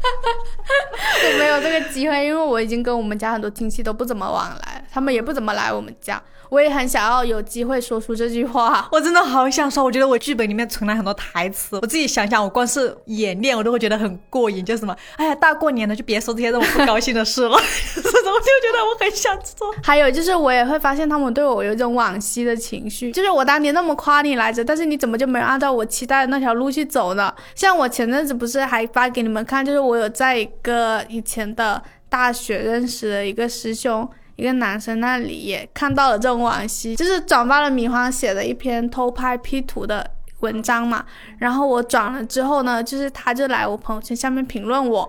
[0.00, 6.22] 哈哈哈我没有这个机会，因为我已经跟我们家很多亲戚都不怎么往来，他们也不怎么来我们家。
[6.48, 8.88] 我也很想要有机会说出这句话。
[8.90, 14.64] 我真的好想说，我觉得我剧本里面存了很多台词，我自己想想，我光是演练我都会觉得很过瘾。
[14.64, 17.56] 就什么，哎呀，大过年的就别说这些让我不高兴的事了，
[17.94, 19.72] 这种我就觉得我很想说。
[19.80, 27.32] 还有就是，我也会发现他们对我有一种惋惜的情绪，就是我当年那么夸你来着，但是你怎么就没有按照我期待的那条路去走呢？
[27.54, 34.08] 像我前阵子不是还发给你们看，就是我有在一个以前的大学认识的一个师兄。
[34.40, 40.10] 一个男生那里也看到了这种惋惜，就是转发了米黄写的一篇偷拍 P 图的
[40.40, 41.04] 文章嘛。
[41.38, 45.08] 然后我转了之后呢，就是他就来我朋友圈下面评论我，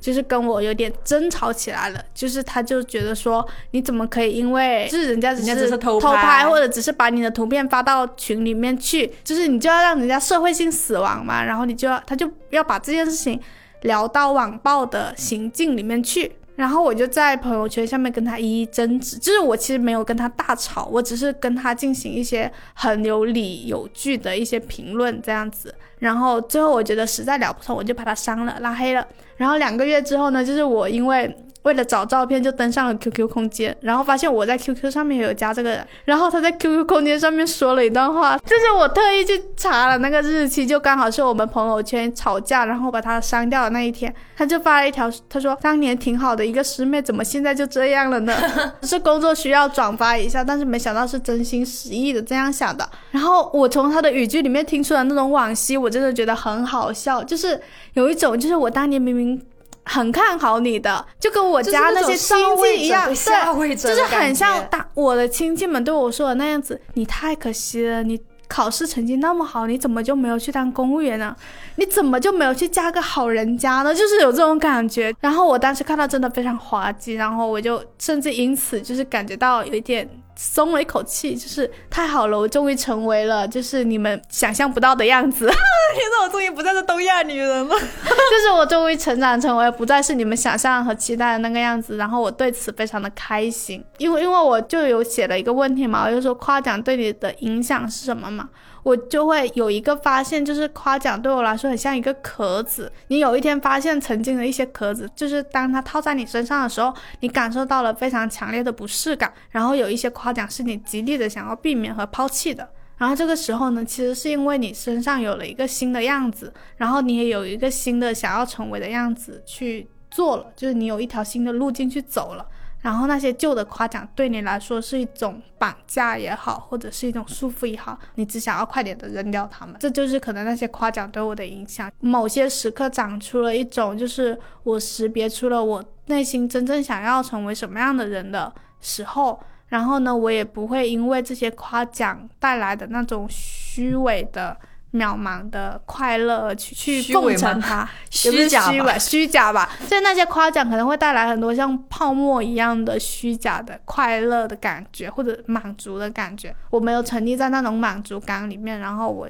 [0.00, 2.04] 就是跟我有点争吵起来了。
[2.12, 11.44] 就是他就觉得说，你怎么可以因为就是人家只是偷拍，或者只是把你的图片发到群里面去，就是你就要让人家社会性死亡嘛？
[11.44, 13.40] 然后你就要他就要把这件事情
[13.82, 16.32] 聊到网暴的行径里面去。
[16.54, 25.74] 然后我就在朋友圈下面跟他一一争执，就是我其实没有跟他大吵，我只是跟他进行一些很有理有据的一些评论这样子。
[25.98, 29.06] 然后最后我觉得实在聊不通，我就把他删了，拉黑了。
[29.36, 31.34] 然后两个月之后呢，就是我因为。
[31.62, 48.34] 为了找照片，就登上了 QQ 空间，然后发现我在 QQ 上面也有加这个人，然后他在 QQ 空间上面说了一段话，就是我特意去查了那个日期，就刚好是我们朋友圈吵架，然后把他删掉的那一天，他就发了一条，他说当年挺好的一个师妹，怎么现在就这样了呢？
[48.82, 52.88] 是工作需要转发一下，但是没想到是真心实意的这样想的。
[53.10, 57.60] 然后我从他的语句里面听出了那种惋惜，我真的觉得很好笑，就是
[57.94, 59.40] 有一种，就是我当年明明。
[59.84, 66.80] 很看好你的，就跟我家那些亲戚一样，对，就是很像大我的亲戚们对我说的那样子。
[66.94, 71.34] 你太可惜了，你考试成绩那么好，你怎么就没有去当公务员呢？
[71.76, 73.94] 你怎么就没有去嫁个好人家呢？
[73.94, 75.14] 就是有这种感觉。
[75.20, 80.08] 然后我当时看到真的非常滑稽，然后我就甚至因此就是感觉到有一点。
[80.44, 85.46] 松了一口气，就是太好了，我终于成为了就是你们想象不到的样子。
[85.94, 91.96] 现在我终于不再是东亚女人了， 就是我终于成长成为不再是你们想象和期待的那个样子。
[91.96, 98.48] 然后我对此非常的开心，因为因为我就有写了一个问题嘛，我就说夸奖对你的影响是什么嘛。
[98.82, 102.90] 我就会有一个发现，就是夸奖对我来说很像一个壳子。
[103.08, 109.32] 你有一天发现曾经的一些壳子，就是当它套在你身上的时候，你感受到了非常强烈的不适感。
[109.50, 112.68] 然后有一些夸奖是你极力的想要避免和抛弃的。
[112.98, 122.46] 然后这个时候呢，其实是因为你身上有了一个新的样子，然后你也有一个新的想要成为的样子去做了，就是你有一条新的路径去走了。
[122.82, 129.76] 然后那些旧的夸奖对你来说是一种绑架也好，或者是一种束缚也好，你只想要快点的扔掉它们。
[129.78, 131.90] 这就是可能那些夸奖对我的影响。
[132.00, 144.56] 某些时刻长出了一种，就是我识别出了我内心真正想要成为什么样的人的时候，然后呢，我也不会因为这些夸奖带来的那种虚伪的。
[144.92, 149.70] 渺茫的快乐去去奉承它，虚假虚伪虚假吧。
[149.88, 156.54] 就那些夸奖可能会带来很多像泡沫一样的虚假的快乐的感觉，或者满足的感觉。
[156.70, 159.28] 我没有沉溺在那种满足感里面，然后我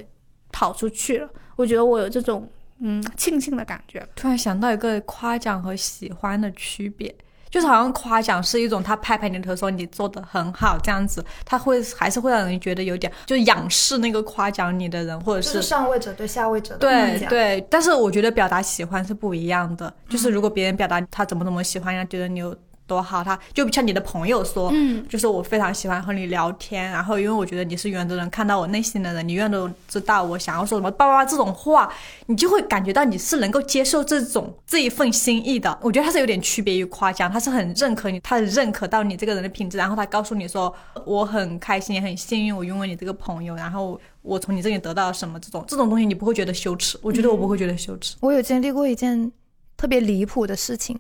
[0.51, 1.29] 跑出去了。
[1.57, 2.51] 我觉得我有这种
[2.81, 4.07] 嗯庆幸的感觉。
[4.17, 7.15] 突然想到一个夸奖和喜欢的区别。
[7.53, 17.67] 就是好像夸奖是一种，他拍拍你的头说你做的很好这样子，他会还是会让人觉得有点就仰视那个夸奖你的人，或者是上位者对下位者的对对。
[17.71, 22.57] 但是我觉得表达喜欢是不一样的，就是如果别人表达他怎么怎么喜欢，呀觉得你有。
[22.87, 31.91] 多好，他就像你的朋友说，嗯，就是我非常喜欢和你聊天，然后因为我觉得你是远都能，看到我内心的人，你永远都知道我想要说什么，叭叭叭这种话，
[32.27, 35.79] 你就会感觉到你是能够接受这种这一份心意的。
[35.81, 40.75] 我觉得他是有点区别于夸奖，他是很认可你，他很认可到你这个人的品质，然后他告诉你说
[41.05, 48.17] 我很开心，也很幸运，我拥有你这个朋友，然后我从你这里得到了什么，这种这种东西你不会觉得羞耻，我觉得我不会觉得羞耻。
[48.21, 49.31] 我有经历过一件
[49.77, 50.99] 特别离谱的事情。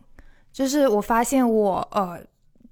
[0.52, 2.20] 就是我发现我呃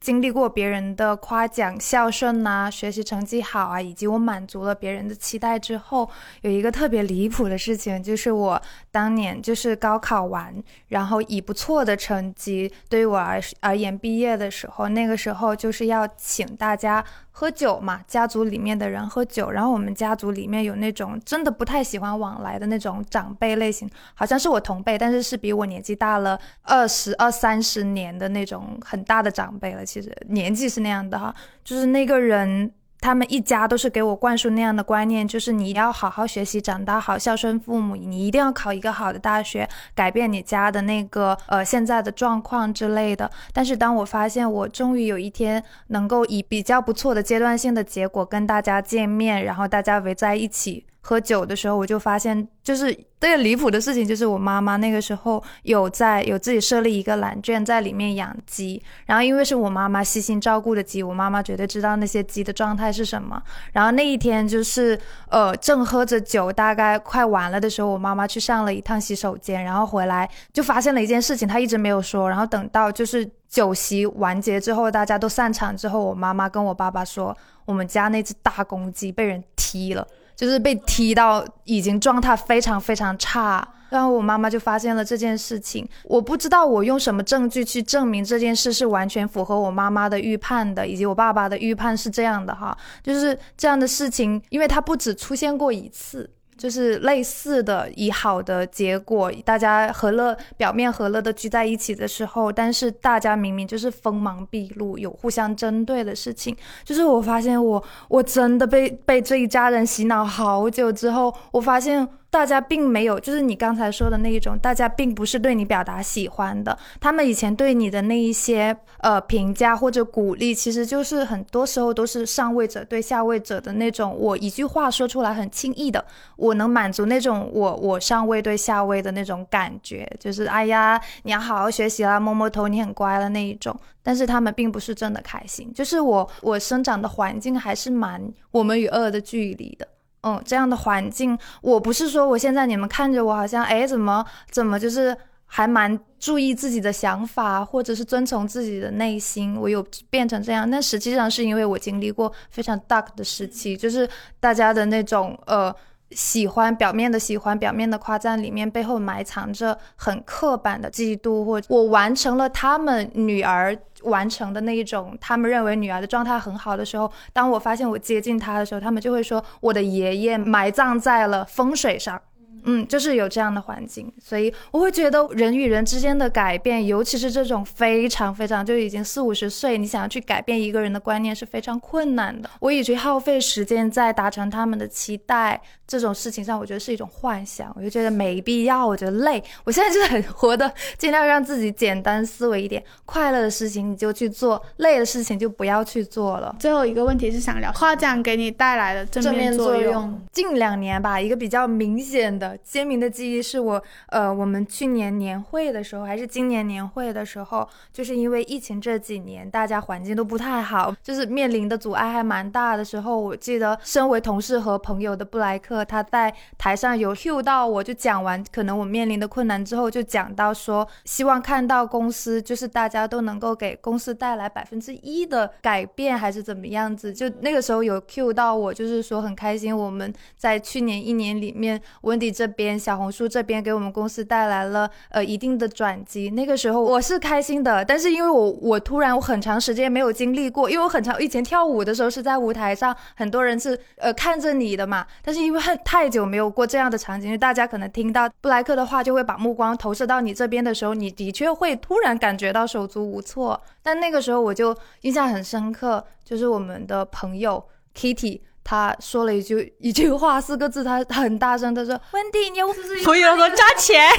[0.01, 6.09] 经历过别人的夸奖、孝顺呐、学习成绩好啊，以及我满足了别人的期待之后，
[6.41, 8.61] 有一个特别离谱的事情，就是我
[8.91, 10.55] 当年就是高考完，
[10.89, 17.05] 然后以不错的成绩，对于我而而言毕业的时候，那个时候就是要请大家。
[17.33, 29.87] 喝酒嘛，家族里面的人喝酒，然后我们家族里面有那种真的不太喜欢往来的那种长辈类型，好像是我同辈，但是是比我年纪大了二十二三十年的那种很大的长辈了。
[29.87, 32.71] 其实年纪是那样的哈，就是那个人
[33.01, 43.31] 他们一家都是给我灌输那样的观念，就是你要好好学习，长大好，孝顺父母，你一定要考一个好的大学，改变你家的那个呃现在的状况之类的。
[43.53, 50.87] 但是当我发现我终于有一天能够以比较不错的阶段性的结果跟大家见面，然后大家围在一起。
[51.03, 58.83] 喝酒的时候，我就发现，就是这个离谱的事情，就是我妈妈那个时候有在有自己设立一个懒圈，在里面养鸡。
[59.07, 63.43] 然后因为是我妈妈悉心照顾的鸡，我妈妈绝对知道那些鸡的状态是什么。
[63.73, 64.99] 然后那一天就是
[65.29, 72.29] 呃正喝着酒，大概快完了的时候，我妈妈去上了一趟洗手间，然后回来就发现了一件事情，她一直没有说。
[72.29, 80.07] 然后等到就是酒席完结之后，大家都散场之后，我妈妈跟我爸爸说，我们家那只大公鸡被人踢了。
[80.41, 85.87] 就是被踢到已经状态非常非常差，然后我妈妈就发现了这件事情。
[86.05, 96.31] 我不知道我用什么证据去证明这件事是完全符合我妈妈的预判的，以及我爸爸的预判是这样的哈，就是这样的事情，因为它不止出现过一次。
[96.61, 106.55] 就是类似的，以好的结果，大家和乐，表面和乐的聚在一起的时候，但是大家明明就是锋芒毕露，有互相针对的事情。
[106.85, 112.07] 就是我发现我，我真的被被这一家人洗脑好久之后，我发现。
[112.31, 116.79] 大家并没有，就是你刚才说的那一种，大家并不是对你表达喜欢的。
[117.01, 124.17] 他们以前对你的那一些呃评价或者鼓励，其实就是很多时候都是上位者对下位者的那种。
[124.17, 126.05] 我一句话说出来很轻易的，
[126.37, 133.77] 我能满足那种我我上位对下位的那种感觉，就是哎呀，你要好好学习啦，摸摸头，你很乖了那一种。
[134.03, 139.87] 但是他们并不是真的开心，就是我我生长的环境还是蛮我们与恶的距离的。
[140.23, 145.17] 嗯，这样的环境，我不是说我现在你们看着我好像，哎，怎么怎么就是
[145.47, 154.09] 还蛮注意自己的想法，或者是遵从自己的内心，我有变成这样，但实际上是因为我经历过非常 dark 的时期，就是
[154.39, 155.75] 大家的那种呃。
[156.13, 172.21] 喜欢表面的喜欢，表面的夸赞里面背后埋藏着很刻板的嫉妒，或我完成了他们女儿完成的那一种，他们认为女儿的状态很好的时候，当我发现我接近她的时候，他们就会说我的爷爷埋葬在了风水上。
[172.65, 182.51] 嗯，就是有这样的环境，所以我会觉得人与人之间的改变，尤其是这种非常非常就已经四五十岁，你想要去改变一个人的观念是非常困难的。
[182.61, 189.43] 我与其耗费时间在达成他们的期待这种事情上，我觉得是一种幻想，我就觉得没必要，我觉得累。
[189.65, 196.55] 我现在就是很活的，尽量让自己简单思维一点，快乐的事情你就去做，累的事情就不要去做了。
[196.59, 200.21] 最后一个问题是想聊夸奖给你带来的正面作用。
[200.33, 202.50] 近两年吧，一个比较明显的。
[202.63, 257.63] 鲜明的记忆是我，呃，我们去年年会的时候，还是今年年会的时候，就是因为疫情这几年，大家环境都不太好，就是面临的阻碍还蛮大的时候，我记得身为同事和朋友的布莱克，他在台上有 Q 到我，就讲完可能我面临的困难之后，就讲到说，希望看到公司就是大家都能够给公司带来百分之一的改变，还是怎么样子，就那个时候有 Q 到我，就是说很开心，我们在去年一年里面，温迪这边小红书这边给我们公司带来了呃一定的转机，那个时候我是开心的，但是因为我我突然我很长时间没有经历过，因为我很长以前跳舞的时候是在舞台上，很多人是呃看着你的嘛，但是因为太久没有过这样的场景，就大家可能听到布莱克的话就会把目光投射到你这边的时候，你的确会突然感觉到手足无措，但那个时候我就印象很深刻，就是我们的朋友
[257.95, 258.41] Kitty。
[258.71, 264.01] 他说了一句一句话，四个字，他很大声他说：“温迪，你又不是朋友 说加钱。”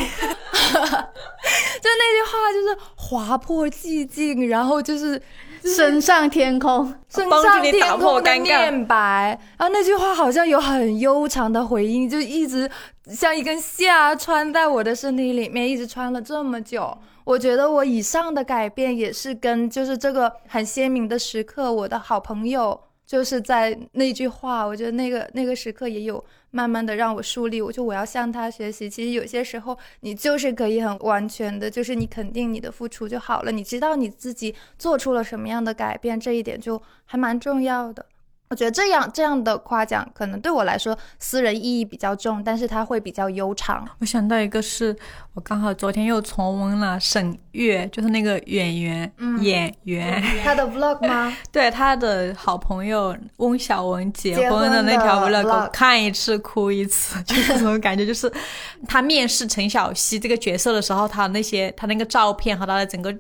[1.80, 5.22] 就那句话就是划破寂静，然后就是
[5.64, 9.40] 升上天空，升上天空的念白。
[9.58, 12.70] 然后那句话好像有很悠长的回音，就一直
[13.06, 16.98] 像一根线啊穿在我的身体里面，一直穿了这么久。
[17.24, 22.78] 我觉得我以上的改变也是跟就是这个很鲜明的时刻，我的好朋友。
[23.12, 28.90] 就是在那句话，我觉得那个那个时刻也有慢慢的让我树立，我就我要向他学习。
[28.90, 33.52] 其实有些时候，你就是可以很完全的，就是你肯定你的付出就好了。
[33.52, 38.06] 你知道你自己做出了什么样的改变，这一点就还蛮重要的。
[38.52, 43.88] 我觉得这样这样的夸奖可能对我来说私人意义比较重，但是它会比较悠长。
[44.00, 44.94] 我想到一个是
[45.34, 51.34] 我刚好昨天又重温了沈月，就是那个演员演员他的 vlog 吗？
[51.50, 58.06] 对，他的好朋友翁小文结婚的那条 vlog，看一次哭一次， 就是这种感觉。
[58.06, 58.30] 就是
[58.86, 63.16] 他面试陈小希这个角色的时候，他那些他那个照片和他的整个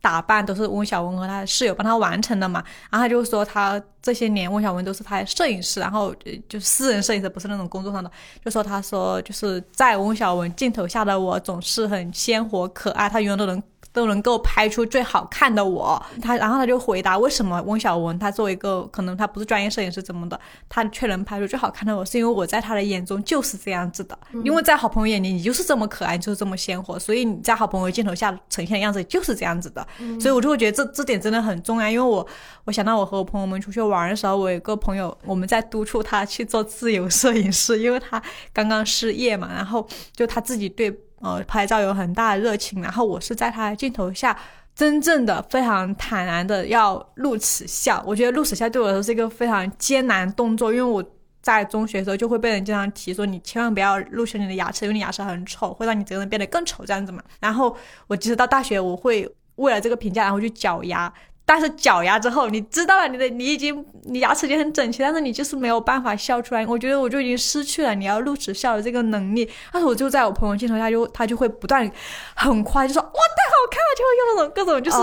[0.00, 2.62] 打扮都是翁小文和他的室友帮他完成的嘛。
[2.88, 3.82] 然后他就说他。
[4.06, 6.14] 这些年翁小文都是拍摄影师，然后
[6.48, 8.08] 就私人摄影师，不是那种工作上的。
[8.44, 13.60] 就说他说就是在翁小文镜头下的我总是很鲜活可爱，他永远都能。
[13.96, 17.62] 都能够拍出最好看的我，他然后他就回答为什么？
[17.62, 20.38] 翁小文他作为一个可能他不是专业摄影师怎么的，
[20.68, 29.86] 他却能拍出最好看的我，是因为我在他的眼中就是这样子的，因为在好朋友眼里你就是这么可爱，就是这么鲜活，所以你在好朋友镜头下呈现的样子就是这样子的，
[30.20, 32.26] 所以我就会觉得这这点真的很重要，因为我
[32.64, 38.22] 我想到我和我朋友们出去玩的时候，我有个朋友我们在督促他去做自由摄影师，因为他
[38.52, 40.94] 刚刚失业嘛，然后就他自己对。
[41.26, 44.38] 呃，拍照有很大的热情，然后我是在他的镜头下，
[44.76, 48.00] 真正的非常坦然的要露齿笑。
[48.06, 51.04] 我觉得露齿笑对我来说是一个非常艰难动作，因为我
[51.42, 57.20] 在中学的时候就会被人经常提说，你千万不要露出你的牙齿，因为你牙齿很丑，会让你整个人变得更丑这样子嘛。
[57.40, 61.12] 然后我即使到大学，我会为了这个评价，然后去绞牙。
[61.48, 66.66] 但是矫牙之后，你知道了，你的你已经你牙齿已经很整齐，但是你就是没有办法笑出来。
[66.66, 69.48] 我觉得我就已经失去了你要露齿笑的这个能力。
[69.72, 71.88] 但是我就在我朋友镜头下，就他就会不断
[72.34, 74.98] 很快就说哇太好看了，就会用那种各种就是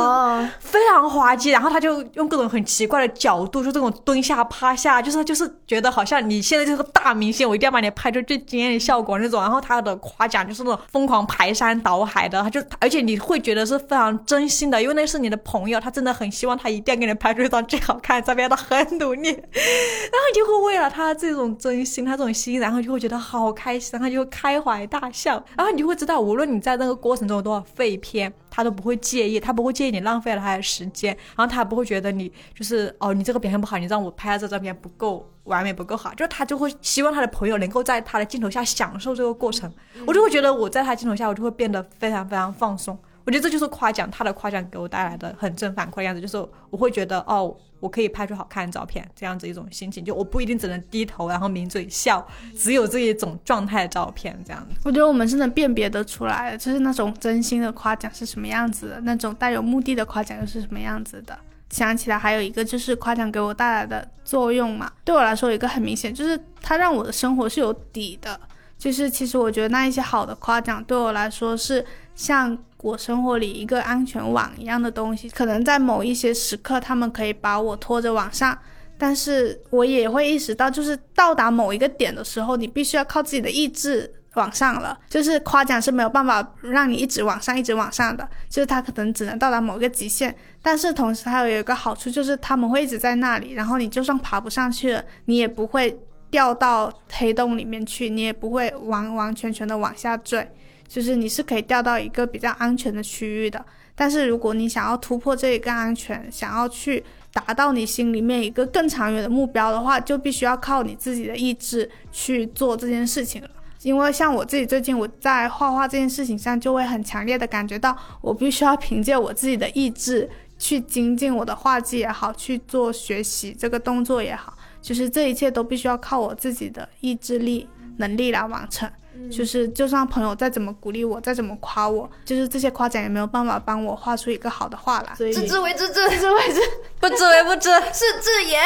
[0.60, 9.41] 非常滑稽，然后他就用各种很奇怪的角度，就这种蹲下趴下，就是就是觉得好像你现在就是个大明星，我一定要把你拍出最惊艳的效果那种。
[9.41, 16.33] 然后他的夸奖就是那种疯狂排山倒海的，他就而且你会觉得是非常真心的，因为那是你的朋友，他真的很。
[16.34, 39.72] 希望他一定给你拍出一张最好看的照片，他很努力，然后就会为了他这种真心，他这种心，然后就会觉得好开心，然后就会开怀大笑，然后你就会知道，无论你在那个过程中有多少废片，他都不会介意，他不会介意你浪费了他的时间，然后他也不会觉得你就是哦，你这个表现不好，你让我拍的这照片不够完美，不够好，就他就会希望他的朋友能够在他的镜头下享受这个过程，
[40.08, 42.98] 我就会觉得我在他镜头下，我就会变得非常非常放松。
[43.26, 46.38] 我觉得这就是夸奖，他的夸奖给我带来的很正反馈的样子，就是
[46.70, 54.76] 我会觉得哦，我可以拍出好看的照片，这样子一种心情，就我不一定只能低头然后抿嘴笑，只有这一种状态的照片这样子。
[54.84, 61.38] 我觉得我们是能辨别得出来的，就是那种真心的夸奖是什么样子的，那种带有目的的夸奖又是什么样子的。
[61.70, 68.38] 想起来还有一个就是夸奖给我带来的作用嘛，对我来说有一个很明显，就是它让我的生活是有底的。
[68.78, 72.58] 就是其实我觉得那一些好的夸奖对我来说是像。
[72.84, 78.56] 我生活里一个安全网一样的东西，可能在某一些时刻，他们可以把我拖着往上，
[78.98, 85.00] 但是我也会意识到，就是到达某一个点的时候，你必须要靠自己的意志往上了。
[85.10, 90.36] 就是夸奖是没有办法让你一直往上，一直往上的，就是它可能只能到达某个极限。
[90.62, 95.98] 但是同时它有一个好处，就是他们会一直在那里，然后你就算爬不上去了，你也不会
[96.30, 100.46] 掉到黑洞里面去，你也不会完完全全的往下坠。
[100.88, 103.64] 就是你是可以调到一个比较安全的区域的，
[103.96, 107.04] 但是如果你想要突破这一个安全，想要去
[107.34, 113.50] 达到你心里面一个更长远的目标的话，就必须要靠你自己的意志去做这件事情了。
[113.82, 127.68] 因为像我自己最近我在画画这件事情上，就会很强烈的感觉到，我必须要凭借我自己的意志去精进我的画技也好，去做学习这个动作也好，就是这一切都必须要靠我自己的意志力
[127.98, 128.90] 能力来完成。
[129.32, 135.14] 就是，就算朋友再怎么鼓励我，再怎么夸我，就是这些夸奖也没有办法帮我画出一个好的画来。
[135.16, 136.60] 知之为知之，知之为知，
[137.00, 138.60] 不知为不知， 是知也。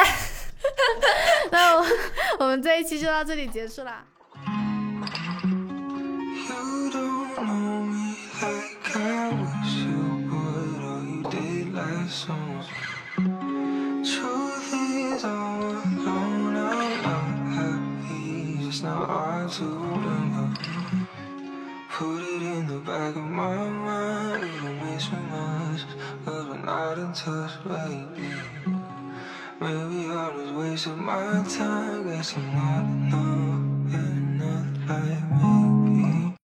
[1.52, 1.86] 那我
[2.40, 4.04] 我们这一期就到这里结束啦。
[18.82, 20.60] To remember.
[21.90, 24.44] Put it in the back of my mind.
[24.44, 25.82] We don't miss much,
[26.24, 28.34] cause we're not in touch lately.
[29.60, 32.08] Maybe I was wasting my time.
[32.08, 36.28] Guess I'm not enough, and not like.